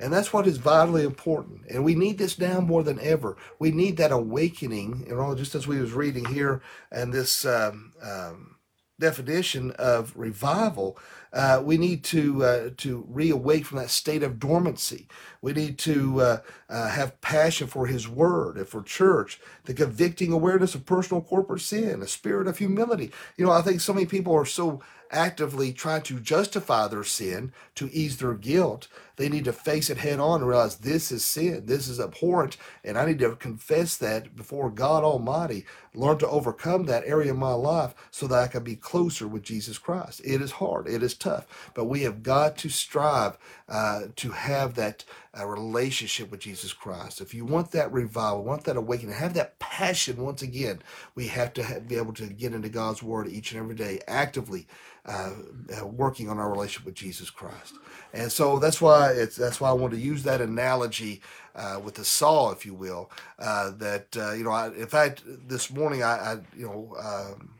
And 0.00 0.12
that's 0.12 0.32
what 0.32 0.46
is 0.46 0.58
vitally 0.58 1.02
important. 1.02 1.62
And 1.68 1.84
we 1.84 1.94
need 1.94 2.18
this 2.18 2.38
now 2.38 2.60
more 2.60 2.84
than 2.84 3.00
ever. 3.00 3.36
We 3.58 3.72
need 3.72 3.96
that 3.96 4.12
awakening, 4.12 5.06
you 5.08 5.16
know, 5.16 5.34
just 5.34 5.56
as 5.56 5.66
we 5.66 5.80
was 5.80 5.92
reading 5.92 6.26
here 6.26 6.62
and 6.92 7.12
this 7.12 7.44
um, 7.44 7.92
um, 8.00 8.56
definition 9.00 9.72
of 9.72 10.12
revival, 10.16 10.96
uh, 11.32 11.62
we 11.64 11.76
need 11.76 12.04
to 12.04 12.44
uh, 12.44 12.70
to 12.78 13.06
reawake 13.12 13.64
from 13.64 13.78
that 13.78 13.90
state 13.90 14.22
of 14.22 14.38
dormancy. 14.38 15.08
We 15.42 15.52
need 15.52 15.78
to 15.80 16.20
uh, 16.20 16.38
uh, 16.68 16.88
have 16.88 17.20
passion 17.20 17.66
for 17.66 17.86
His 17.86 18.08
Word 18.08 18.56
and 18.56 18.66
for 18.66 18.82
church, 18.82 19.40
the 19.64 19.74
convicting 19.74 20.32
awareness 20.32 20.74
of 20.74 20.86
personal 20.86 21.22
corporate 21.22 21.60
sin, 21.60 22.02
a 22.02 22.06
spirit 22.06 22.48
of 22.48 22.58
humility. 22.58 23.12
You 23.36 23.46
know, 23.46 23.52
I 23.52 23.62
think 23.62 23.80
so 23.80 23.92
many 23.94 24.06
people 24.06 24.34
are 24.34 24.46
so 24.46 24.80
actively 25.10 25.72
trying 25.72 26.02
to 26.02 26.20
justify 26.20 26.88
their 26.88 27.04
sin 27.04 27.52
to 27.74 27.90
ease 27.92 28.18
their 28.18 28.34
guilt 28.34 28.88
they 29.18 29.28
need 29.28 29.44
to 29.46 29.52
face 29.52 29.90
it 29.90 29.98
head 29.98 30.20
on 30.20 30.40
and 30.40 30.48
realize 30.48 30.76
this 30.76 31.10
is 31.10 31.24
sin, 31.24 31.66
this 31.66 31.88
is 31.88 31.98
abhorrent, 31.98 32.56
and 32.84 32.96
I 32.96 33.04
need 33.04 33.18
to 33.18 33.34
confess 33.34 33.96
that 33.96 34.36
before 34.36 34.70
God 34.70 35.02
Almighty. 35.02 35.66
Learn 35.92 36.18
to 36.18 36.28
overcome 36.28 36.84
that 36.84 37.04
area 37.04 37.32
of 37.32 37.36
my 37.36 37.52
life 37.52 37.94
so 38.12 38.28
that 38.28 38.38
I 38.38 38.46
can 38.46 38.62
be 38.62 38.76
closer 38.76 39.26
with 39.26 39.42
Jesus 39.42 39.76
Christ. 39.76 40.20
It 40.24 40.40
is 40.40 40.52
hard, 40.52 40.86
it 40.86 41.02
is 41.02 41.14
tough, 41.14 41.72
but 41.74 41.86
we 41.86 42.02
have 42.02 42.22
got 42.22 42.56
to 42.58 42.68
strive 42.68 43.36
uh, 43.68 44.02
to 44.14 44.30
have 44.30 44.74
that 44.74 45.04
uh, 45.38 45.46
relationship 45.46 46.30
with 46.30 46.40
Jesus 46.40 46.72
Christ. 46.72 47.20
If 47.20 47.34
you 47.34 47.44
want 47.44 47.70
that 47.72 47.92
revival, 47.92 48.44
want 48.44 48.64
that 48.64 48.76
awakening, 48.76 49.14
have 49.14 49.34
that 49.34 49.58
passion 49.58 50.16
once 50.22 50.42
again, 50.42 50.80
we 51.14 51.28
have 51.28 51.52
to 51.54 51.62
have, 51.62 51.88
be 51.88 51.96
able 51.96 52.12
to 52.14 52.26
get 52.26 52.54
into 52.54 52.68
God's 52.68 53.02
Word 53.02 53.28
each 53.28 53.52
and 53.52 53.60
every 53.60 53.74
day, 53.74 54.00
actively 54.08 54.66
uh, 55.06 55.32
uh 55.80 55.86
working 55.86 56.28
on 56.28 56.38
our 56.38 56.50
relationship 56.50 56.84
with 56.84 56.94
Jesus 56.94 57.30
Christ. 57.30 57.74
And 58.12 58.32
so 58.32 58.58
that's 58.58 58.80
why 58.80 59.12
it's 59.12 59.36
that's 59.36 59.60
why 59.60 59.70
I 59.70 59.74
want 59.74 59.92
to 59.92 60.00
use 60.00 60.22
that 60.24 60.40
analogy 60.40 61.20
uh, 61.54 61.80
with 61.82 61.94
the 61.94 62.04
saw, 62.04 62.50
if 62.50 62.66
you 62.66 62.74
will. 62.74 63.10
Uh, 63.38 63.70
that 63.78 64.16
uh, 64.16 64.32
you 64.32 64.44
know, 64.44 64.50
I, 64.50 64.68
in 64.68 64.86
fact, 64.86 65.22
this 65.26 65.70
morning 65.70 66.02
I, 66.02 66.32
I 66.32 66.38
you 66.56 66.66
know. 66.66 66.96
Um, 66.98 67.54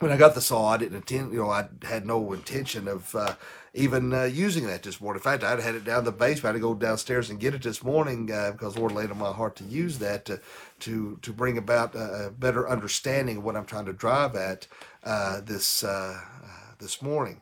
when 0.00 0.10
I 0.10 0.16
got 0.16 0.34
the 0.34 0.40
saw, 0.40 0.66
I 0.66 0.76
didn't 0.76 0.96
intend, 0.96 1.32
you 1.32 1.38
know, 1.38 1.50
I 1.50 1.68
had 1.82 2.04
no 2.04 2.32
intention 2.32 2.88
of 2.88 3.14
even 3.74 4.12
uh, 4.14 4.24
using 4.24 4.66
that 4.68 4.82
this 4.82 5.00
morning. 5.00 5.18
In 5.20 5.22
fact, 5.24 5.44
I'd 5.44 5.60
had 5.60 5.74
it 5.74 5.84
down 5.84 6.04
the 6.04 6.12
basement. 6.12 6.44
I 6.44 6.48
had 6.48 6.52
to 6.54 6.60
go 6.60 6.74
downstairs 6.74 7.28
and 7.28 7.40
get 7.40 7.54
it 7.54 7.62
this 7.62 7.82
morning 7.82 8.30
uh, 8.30 8.52
because 8.52 8.78
Lord 8.78 8.92
laid 8.92 9.10
on 9.10 9.18
my 9.18 9.32
heart 9.32 9.56
to 9.56 9.64
use 9.64 9.98
that 9.98 10.24
to 10.26 10.40
to, 10.80 11.18
to 11.22 11.32
bring 11.32 11.58
about 11.58 11.94
a 11.94 12.32
better 12.38 12.68
understanding 12.68 13.38
of 13.38 13.44
what 13.44 13.56
I'm 13.56 13.64
trying 13.64 13.86
to 13.86 13.92
drive 13.92 14.36
at 14.36 14.66
this 15.44 15.84
this 16.78 17.02
morning. 17.02 17.40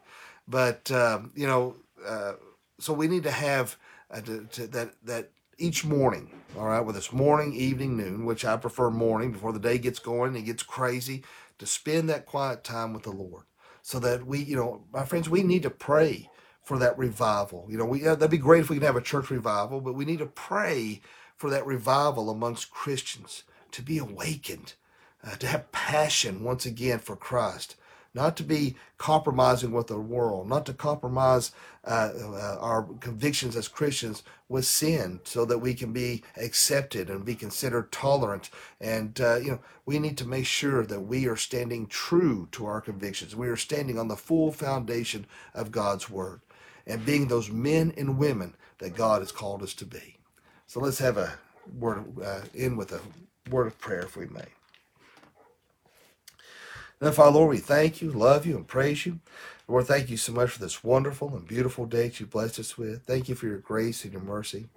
But 0.49 0.91
um, 0.91 1.33
you 1.35 1.47
know, 1.47 1.77
uh, 2.07 2.35
so 2.79 2.93
we 2.93 3.09
need 3.09 3.23
to 3.25 3.31
have 3.31 3.77
uh, 4.11 4.21
to, 4.23 4.45
to, 4.53 4.67
that 4.69 4.95
that 5.05 5.31
each 5.59 5.85
morning, 5.85 6.31
all 6.57 6.67
right, 6.67 6.81
whether 6.81 6.99
it's 6.99 7.13
morning, 7.13 7.55
evening, 7.55 7.97
noon, 7.97 8.25
which 8.25 8.45
I 8.45 8.57
prefer 8.57 8.91
morning 8.91 9.33
before 9.33 9.53
the 9.53 9.61
day 9.61 9.79
gets 9.79 9.99
going 9.99 10.35
and 10.35 10.45
gets 10.45 10.63
crazy, 10.63 11.23
to 11.59 11.67
spend 11.67 12.09
that 12.09 12.27
quiet 12.27 12.65
time 12.65 12.93
with 12.93 13.05
the 13.05 13.13
Lord, 13.13 13.45
so 13.83 13.99
that 13.99 14.27
we, 14.27 14.39
you 14.39 14.57
know, 14.57 14.85
my 14.93 15.05
friends, 15.05 15.29
we 15.29 15.43
need 15.43 15.65
to 15.65 15.71
pray 15.71 16.31
for 16.63 16.79
that 16.79 16.97
revival. 16.97 17.67
You 17.69 17.77
know, 17.77 17.85
we 17.85 18.01
that'd 18.01 18.31
be 18.31 18.39
great 18.39 18.61
if 18.61 18.71
we 18.71 18.77
could 18.77 18.87
have 18.87 18.97
a 18.97 19.03
church 19.03 19.31
revival, 19.31 19.81
but 19.81 19.95
we 19.95 20.05
need 20.05 20.21
to 20.21 20.27
pray 20.27 21.01
for 21.37 21.51
that 21.51 21.67
revival 21.67 22.31
amongst 22.31 22.71
Christians 22.71 23.43
to 23.73 23.83
be 23.83 23.99
awakened, 23.99 24.75
uh, 25.25 25.35
to 25.37 25.47
have 25.47 25.73
passion 25.73 26.45
once 26.45 26.65
again 26.65 27.01
for 27.01 27.17
Christ 27.17 27.77
not 28.15 28.37
to 28.37 28.43
be 28.43 28.77
compromising 28.99 29.73
with 29.73 29.87
the 29.87 29.99
world, 29.99 30.49
not 30.49 30.67
to 30.67 30.75
compromise 30.75 31.53
uh, 31.85 32.11
uh, 32.15 32.59
our 32.61 32.83
convictions 33.01 33.57
as 33.57 33.69
Christians 33.69 34.23
with 34.49 34.65
sin, 34.65 35.21
so 35.25 35.45
that 35.45 35.59
we 35.59 35.75
can 35.75 35.93
be 35.93 36.23
accepted 36.37 37.09
and 37.09 37.25
be 37.25 37.35
considered 37.35 37.91
tolerant. 37.91 38.51
And 38.81 39.19
uh, 39.21 39.37
you 39.37 39.51
know, 39.53 39.61
we 39.87 39.99
need 39.99 40.19
to 40.19 40.29
make 40.29 40.47
sure 40.47 40.85
that 40.85 41.01
we 41.01 41.27
are 41.27 41.37
standing 41.37 41.87
true 41.87 42.49
to 42.53 42.67
our 42.67 42.81
convictions. 42.81 43.35
We 43.35 43.49
are 43.49 43.57
standing 43.57 43.99
on 43.99 44.09
the 44.09 44.17
full 44.17 44.53
foundation 44.53 45.27
of 45.55 45.73
God's 45.73 46.11
word, 46.11 46.41
and 46.87 47.07
being 47.07 47.29
those 47.29 47.51
men 47.51 47.95
and 47.97 48.19
women 48.19 48.55
that 48.79 48.95
God 48.97 49.23
has 49.23 49.33
called 49.33 49.63
us 49.63 49.75
to 49.75 49.87
be. 49.87 50.19
So 50.67 50.81
let's 50.81 50.99
have 50.99 51.17
a 51.17 51.35
word 51.79 52.05
uh, 52.23 52.43
in 52.55 52.77
with 52.77 52.93
a 52.93 53.01
word 53.51 53.67
of 53.67 53.79
prayer, 53.79 54.03
if 54.03 54.17
we 54.17 54.27
may. 54.27 54.47
Then, 57.03 57.11
Father, 57.11 57.33
Lord, 57.33 57.51
we 57.51 57.59
thank 57.59 58.01
you, 58.01 58.13
love 58.13 58.47
you, 58.47 58.57
and 58.57 58.65
praise 58.65 59.07
you. 59.07 59.19
Lord, 59.67 59.89
thank 59.89 60.09
you 60.09 60.17
so 60.17 60.33
much 60.33 60.51
for 60.51 60.61
this 60.61 60.85
wonderful 60.85 61.35
and 61.35 61.45
beautiful 61.45 61.85
day 61.85 62.07
that 62.07 62.21
you 62.21 62.27
blessed 62.27 62.61
us 62.61 62.79
with. 62.79 63.03
Thank 63.03 63.29
you 63.29 63.35
for 63.35 63.47
your 63.47 63.59
grace 63.59 64.05
and 64.05 64.13
your 64.13 64.23
mercy. 64.23 64.69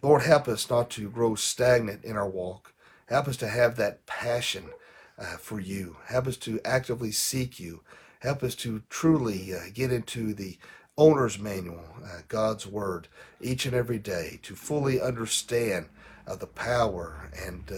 Lord, 0.00 0.22
help 0.22 0.48
us 0.48 0.70
not 0.70 0.88
to 0.92 1.10
grow 1.10 1.34
stagnant 1.34 2.02
in 2.02 2.16
our 2.16 2.26
walk. 2.26 2.72
Help 3.10 3.28
us 3.28 3.36
to 3.36 3.48
have 3.48 3.76
that 3.76 4.06
passion 4.06 4.70
uh, 5.18 5.36
for 5.36 5.60
you. 5.60 5.98
Help 6.06 6.28
us 6.28 6.38
to 6.38 6.62
actively 6.64 7.12
seek 7.12 7.60
you. 7.60 7.82
Help 8.20 8.42
us 8.42 8.54
to 8.54 8.82
truly 8.88 9.52
uh, 9.52 9.64
get 9.74 9.92
into 9.92 10.32
the 10.32 10.56
owner's 10.96 11.38
manual, 11.38 11.84
uh, 12.02 12.20
God's 12.28 12.66
Word, 12.66 13.08
each 13.42 13.66
and 13.66 13.74
every 13.74 13.98
day 13.98 14.40
to 14.44 14.54
fully 14.54 14.98
understand 14.98 15.90
uh, 16.26 16.36
the 16.36 16.46
power 16.46 17.30
and 17.46 17.70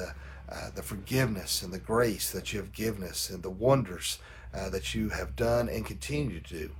uh, 0.50 0.70
the 0.74 0.82
forgiveness 0.82 1.62
and 1.62 1.72
the 1.72 1.78
grace 1.78 2.30
that 2.30 2.52
you 2.52 2.60
have 2.60 2.72
given 2.72 3.02
us 3.02 3.30
and 3.30 3.42
the 3.42 3.50
wonders 3.50 4.18
uh, 4.54 4.70
that 4.70 4.94
you 4.94 5.10
have 5.10 5.36
done 5.36 5.68
and 5.68 5.84
continue 5.84 6.40
to 6.40 6.54
do. 6.54 6.70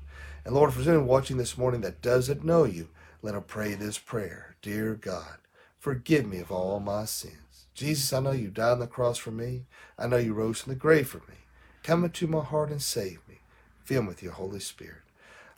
And 0.45 0.55
Lord, 0.55 0.73
for 0.73 0.81
anyone 0.81 1.07
watching 1.07 1.37
this 1.37 1.59
morning 1.59 1.83
that 1.83 2.01
doesn't 2.01 2.45
know 2.45 2.65
you, 2.65 2.89
let 3.21 3.35
them 3.35 3.45
pray 3.47 3.75
this 3.75 3.99
prayer. 3.99 4.57
Dear 4.63 4.95
God, 4.95 5.39
forgive 5.79 6.27
me 6.27 6.39
of 6.39 6.51
all 6.51 6.81
my 6.81 7.05
sins. 7.05 7.67
Jesus, 7.75 8.13
I 8.13 8.21
know 8.21 8.33
you 8.33 8.49
died 8.49 8.73
on 8.73 8.79
the 8.81 8.87
cross 8.87 9.19
for 9.19 9.31
me. 9.31 9.65
I 9.99 10.07
know 10.07 10.17
you 10.17 10.35
rose 10.35 10.61
from 10.61 10.73
the 10.73 10.79
grave 10.79 11.09
for 11.09 11.19
me. 11.19 11.37
Come 11.83 12.05
into 12.05 12.27
my 12.27 12.43
heart 12.43 12.71
and 12.71 12.83
save 12.83 13.21
me. 13.29 13.41
Fill 13.85 14.03
me 14.03 14.09
with 14.09 14.23
your 14.23 14.33
Holy 14.33 14.61
Spirit. 14.61 15.03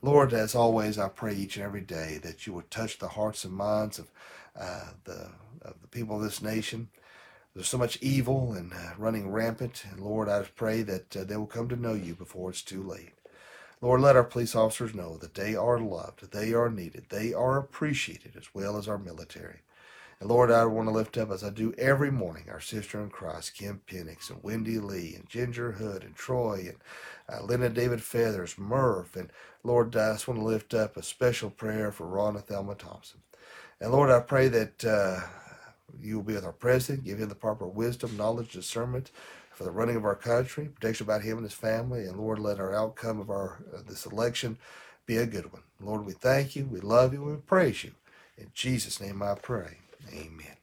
Lord, 0.03 0.33
as 0.33 0.55
always, 0.55 0.99
I 0.99 1.09
pray 1.09 1.35
each 1.35 1.57
and 1.57 1.64
every 1.64 1.81
day 1.81 2.18
that 2.23 2.46
you 2.46 2.53
would 2.55 2.70
touch 2.70 2.99
the 2.99 3.09
hearts 3.09 3.44
and 3.44 3.53
minds 3.53 3.99
of 3.99 4.11
uh, 4.59 4.90
the 5.05 5.31
of 5.62 5.81
the 5.83 5.88
people 5.88 6.16
of 6.16 6.23
this 6.23 6.42
nation. 6.42 6.88
There's 7.61 7.68
so 7.68 7.77
much 7.77 7.99
evil 8.01 8.55
and 8.55 8.73
uh, 8.73 8.92
running 8.96 9.31
rampant, 9.31 9.85
and 9.92 10.01
Lord, 10.01 10.31
I 10.31 10.44
pray 10.57 10.81
that 10.81 11.14
uh, 11.14 11.25
they 11.25 11.37
will 11.37 11.44
come 11.44 11.68
to 11.68 11.77
know 11.77 11.92
you 11.92 12.14
before 12.14 12.49
it's 12.49 12.62
too 12.62 12.83
late. 12.83 13.12
Lord, 13.83 14.01
let 14.01 14.16
our 14.16 14.25
police 14.25 14.57
officers 14.57 14.94
know 14.94 15.18
that 15.18 15.35
they 15.35 15.55
are 15.55 15.79
loved, 15.79 16.33
they 16.33 16.55
are 16.55 16.70
needed, 16.70 17.05
they 17.11 17.35
are 17.35 17.59
appreciated 17.59 18.33
as 18.35 18.55
well 18.55 18.79
as 18.79 18.88
our 18.88 18.96
military. 18.96 19.59
And 20.20 20.31
Lord, 20.31 20.51
I 20.51 20.64
want 20.64 20.88
to 20.88 20.94
lift 20.94 21.18
up, 21.18 21.31
as 21.31 21.44
I 21.44 21.51
do 21.51 21.75
every 21.77 22.11
morning, 22.11 22.44
our 22.49 22.62
sister 22.62 22.99
in 22.99 23.11
Christ, 23.11 23.53
Kim 23.53 23.83
Penix, 23.87 24.31
and 24.31 24.42
Wendy 24.42 24.79
Lee, 24.79 25.14
and 25.14 25.29
Ginger 25.29 25.73
Hood, 25.73 26.03
and 26.03 26.14
Troy, 26.16 26.66
and 26.66 27.62
uh, 27.62 27.68
David 27.68 28.03
Feathers, 28.03 28.57
Murph, 28.57 29.16
and 29.16 29.31
Lord, 29.62 29.94
I 29.94 30.12
just 30.12 30.27
want 30.27 30.40
to 30.40 30.46
lift 30.46 30.73
up 30.73 30.96
a 30.96 31.03
special 31.03 31.51
prayer 31.51 31.92
for 31.92 32.07
Ron 32.07 32.37
and 32.37 32.44
Thelma 32.46 32.75
Thompson. 32.75 33.20
And 33.83 33.92
Lord, 33.92 34.09
I 34.09 34.20
pray 34.20 34.49
that 34.49 34.83
uh, 34.83 35.20
you 36.00 36.16
will 36.16 36.22
be 36.24 36.35
with 36.35 36.44
our 36.44 36.53
president, 36.53 37.05
give 37.05 37.18
him 37.18 37.29
the 37.29 37.35
proper 37.35 37.66
wisdom, 37.66 38.16
knowledge, 38.16 38.53
discernment 38.53 39.11
for 39.53 39.64
the 39.64 39.70
running 39.70 39.96
of 39.96 40.05
our 40.05 40.14
country, 40.14 40.66
protection 40.66 41.05
about 41.05 41.22
him 41.22 41.37
and 41.37 41.44
his 41.44 41.53
family, 41.53 42.05
and 42.07 42.16
Lord, 42.16 42.38
let 42.38 42.61
our 42.61 42.74
outcome 42.74 43.20
of 43.20 43.31
our 43.31 43.62
uh, 43.74 43.81
this 43.87 44.07
election 44.07 44.59
be 45.07 45.16
a 45.16 45.26
good 45.26 45.53
one. 45.53 45.62
Lord, 45.81 46.07
we 46.07 46.12
thank 46.12 46.57
you, 46.57 46.66
we 46.66 46.81
love 46.81 47.12
you, 47.12 47.22
we 47.22 47.37
praise 47.37 47.85
you. 47.85 47.92
In 48.38 48.50
Jesus' 48.55 49.00
name 49.00 49.22
I 49.22 49.35
pray. 49.35 49.79
Amen. 50.12 50.57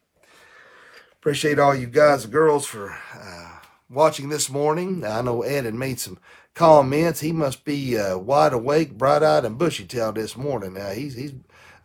Appreciate 1.19 1.59
all 1.59 1.75
you 1.75 1.87
guys 1.87 2.23
and 2.23 2.33
girls 2.33 2.65
for 2.65 2.97
uh, 3.13 3.57
watching 3.89 4.29
this 4.29 4.49
morning. 4.49 5.03
I 5.03 5.21
know 5.21 5.41
Ed 5.41 5.65
had 5.65 5.73
made 5.73 5.99
some 5.99 6.19
comments. 6.53 7.19
He 7.19 7.31
must 7.31 7.65
be 7.65 7.97
uh, 7.97 8.17
wide 8.17 8.53
awake, 8.53 8.97
bright 8.97 9.23
eyed, 9.23 9.45
and 9.45 9.57
bushy 9.57 9.85
tailed 9.85 10.15
this 10.15 10.37
morning. 10.37 10.73
Now 10.73 10.91
he's 10.91 11.15
he's 11.15 11.33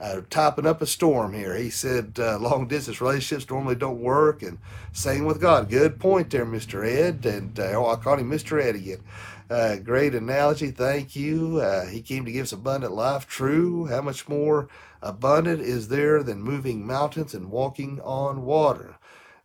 uh, 0.02 0.20
up 0.36 0.82
a 0.82 0.86
storm 0.86 1.32
here. 1.32 1.54
He 1.54 1.70
said 1.70 2.18
uh, 2.18 2.38
long 2.38 2.66
distance 2.66 3.00
relationships 3.00 3.48
normally 3.48 3.76
don't 3.76 4.00
work, 4.00 4.42
and 4.42 4.58
same 4.92 5.24
with 5.24 5.40
God. 5.40 5.70
Good 5.70 6.00
point 6.00 6.30
there, 6.30 6.44
Mr. 6.44 6.84
Ed. 6.84 7.24
And 7.24 7.58
uh, 7.58 7.74
oh, 7.74 7.86
I 7.86 7.96
called 7.96 8.18
him 8.18 8.30
Mr. 8.30 8.62
Ed 8.62 8.74
again. 8.74 9.02
Uh, 9.48 9.76
great 9.76 10.14
analogy. 10.14 10.70
Thank 10.70 11.14
you. 11.14 11.58
Uh, 11.60 11.86
he 11.86 12.00
came 12.02 12.24
to 12.24 12.32
give 12.32 12.44
us 12.44 12.52
abundant 12.52 12.92
life. 12.92 13.26
True. 13.28 13.86
How 13.86 14.02
much 14.02 14.28
more 14.28 14.68
abundant 15.00 15.60
is 15.60 15.88
there 15.88 16.22
than 16.22 16.42
moving 16.42 16.86
mountains 16.86 17.34
and 17.34 17.50
walking 17.50 18.00
on 18.00 18.44
water? 18.44 18.96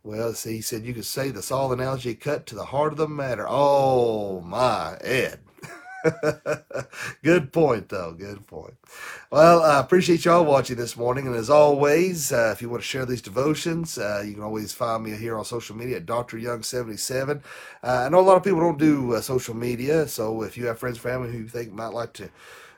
Well, 0.02 0.32
see, 0.32 0.56
he 0.56 0.60
said 0.60 0.86
you 0.86 0.94
could 0.94 1.04
say 1.04 1.30
the 1.30 1.42
Saul 1.42 1.72
analogy 1.72 2.14
cut 2.14 2.46
to 2.46 2.54
the 2.54 2.66
heart 2.66 2.92
of 2.92 2.98
the 2.98 3.08
matter. 3.08 3.46
Oh, 3.48 4.40
my, 4.40 4.96
Ed. 5.02 5.40
Good 7.22 7.52
point, 7.52 7.88
though. 7.88 8.12
Good 8.12 8.46
point. 8.46 8.74
Well, 9.30 9.62
I 9.62 9.80
appreciate 9.80 10.24
y'all 10.24 10.44
watching 10.44 10.76
this 10.76 10.96
morning. 10.96 11.26
And 11.26 11.34
as 11.34 11.50
always, 11.50 12.32
uh, 12.32 12.52
if 12.54 12.62
you 12.62 12.68
want 12.68 12.82
to 12.82 12.88
share 12.88 13.04
these 13.04 13.22
devotions, 13.22 13.98
uh, 13.98 14.22
you 14.24 14.34
can 14.34 14.42
always 14.42 14.72
find 14.72 15.02
me 15.04 15.16
here 15.16 15.36
on 15.36 15.44
social 15.44 15.76
media 15.76 15.96
at 15.96 16.06
Dr. 16.06 16.36
Young77. 16.36 17.42
Uh, 17.82 17.86
I 17.86 18.08
know 18.08 18.20
a 18.20 18.22
lot 18.22 18.36
of 18.36 18.44
people 18.44 18.60
don't 18.60 18.78
do 18.78 19.14
uh, 19.14 19.20
social 19.20 19.54
media, 19.56 20.06
so 20.06 20.42
if 20.42 20.56
you 20.56 20.66
have 20.66 20.78
friends 20.78 20.98
family 20.98 21.30
who 21.32 21.38
you 21.38 21.48
think 21.48 21.72
might 21.72 21.88
like 21.88 22.12
to 22.14 22.30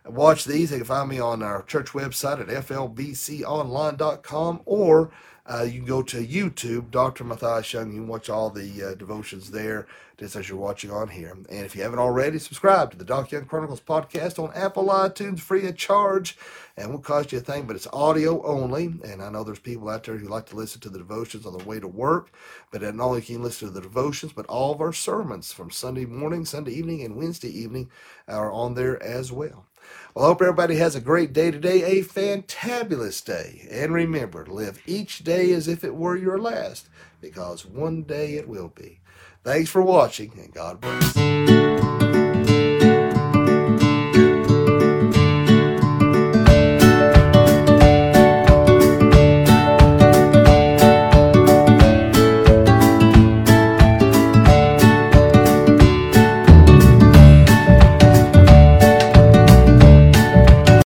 watch 0.06 0.44
these, 0.44 0.70
they 0.70 0.78
can 0.78 0.86
find 0.86 1.08
me 1.08 1.20
on 1.20 1.42
our 1.42 1.62
church 1.62 1.88
website 1.90 2.40
at 2.40 2.48
flbconline.com 2.66 4.60
or 4.64 5.10
uh, 5.46 5.62
you 5.62 5.80
can 5.80 5.84
go 5.84 6.02
to 6.02 6.24
YouTube, 6.24 6.90
Dr. 6.90 7.24
Matthias 7.24 7.72
Young. 7.72 7.92
You 7.92 8.00
can 8.00 8.08
watch 8.08 8.28
all 8.28 8.50
the 8.50 8.82
uh, 8.82 8.94
devotions 8.94 9.50
there, 9.50 9.86
just 10.18 10.36
as 10.36 10.48
you're 10.48 10.58
watching 10.58 10.90
on 10.90 11.08
here. 11.08 11.30
And 11.30 11.64
if 11.64 11.74
you 11.74 11.82
haven't 11.82 11.98
already, 11.98 12.38
subscribe 12.38 12.90
to 12.90 12.96
the 12.96 13.04
Doc 13.04 13.32
Young 13.32 13.46
Chronicles 13.46 13.80
podcast 13.80 14.38
on 14.42 14.54
Apple 14.54 14.86
iTunes, 14.86 15.40
free 15.40 15.66
of 15.66 15.76
charge, 15.76 16.36
and 16.76 16.90
won't 16.90 17.04
cost 17.04 17.32
you 17.32 17.38
a 17.38 17.40
thing. 17.40 17.64
But 17.64 17.76
it's 17.76 17.88
audio 17.92 18.44
only. 18.44 18.94
And 19.04 19.22
I 19.22 19.30
know 19.30 19.42
there's 19.42 19.58
people 19.58 19.88
out 19.88 20.04
there 20.04 20.18
who 20.18 20.28
like 20.28 20.46
to 20.46 20.56
listen 20.56 20.80
to 20.82 20.90
the 20.90 20.98
devotions 20.98 21.46
on 21.46 21.56
the 21.56 21.64
way 21.64 21.80
to 21.80 21.88
work. 21.88 22.30
But 22.70 22.82
not 22.82 23.00
only 23.00 23.22
can 23.22 23.36
you 23.36 23.42
listen 23.42 23.68
to 23.68 23.74
the 23.74 23.80
devotions, 23.80 24.32
but 24.32 24.46
all 24.46 24.72
of 24.72 24.80
our 24.80 24.92
sermons 24.92 25.52
from 25.52 25.70
Sunday 25.70 26.04
morning, 26.04 26.44
Sunday 26.44 26.72
evening, 26.72 27.02
and 27.02 27.16
Wednesday 27.16 27.50
evening 27.50 27.90
are 28.28 28.52
on 28.52 28.74
there 28.74 29.02
as 29.02 29.32
well. 29.32 29.66
Well, 30.14 30.24
I 30.24 30.28
hope 30.28 30.42
everybody 30.42 30.76
has 30.76 30.94
a 30.94 31.00
great 31.00 31.32
day 31.32 31.50
today, 31.50 31.82
a 31.98 32.04
fantabulous 32.04 33.24
day. 33.24 33.66
And 33.70 33.92
remember, 33.92 34.44
to 34.44 34.52
live 34.52 34.82
each 34.86 35.24
day 35.24 35.52
as 35.52 35.68
if 35.68 35.84
it 35.84 35.94
were 35.94 36.16
your 36.16 36.38
last, 36.38 36.88
because 37.20 37.64
one 37.64 38.02
day 38.02 38.34
it 38.34 38.48
will 38.48 38.68
be. 38.68 39.00
Thanks 39.44 39.70
for 39.70 39.82
watching, 39.82 40.32
and 40.36 40.52
God 40.52 40.80
bless. 40.80 41.59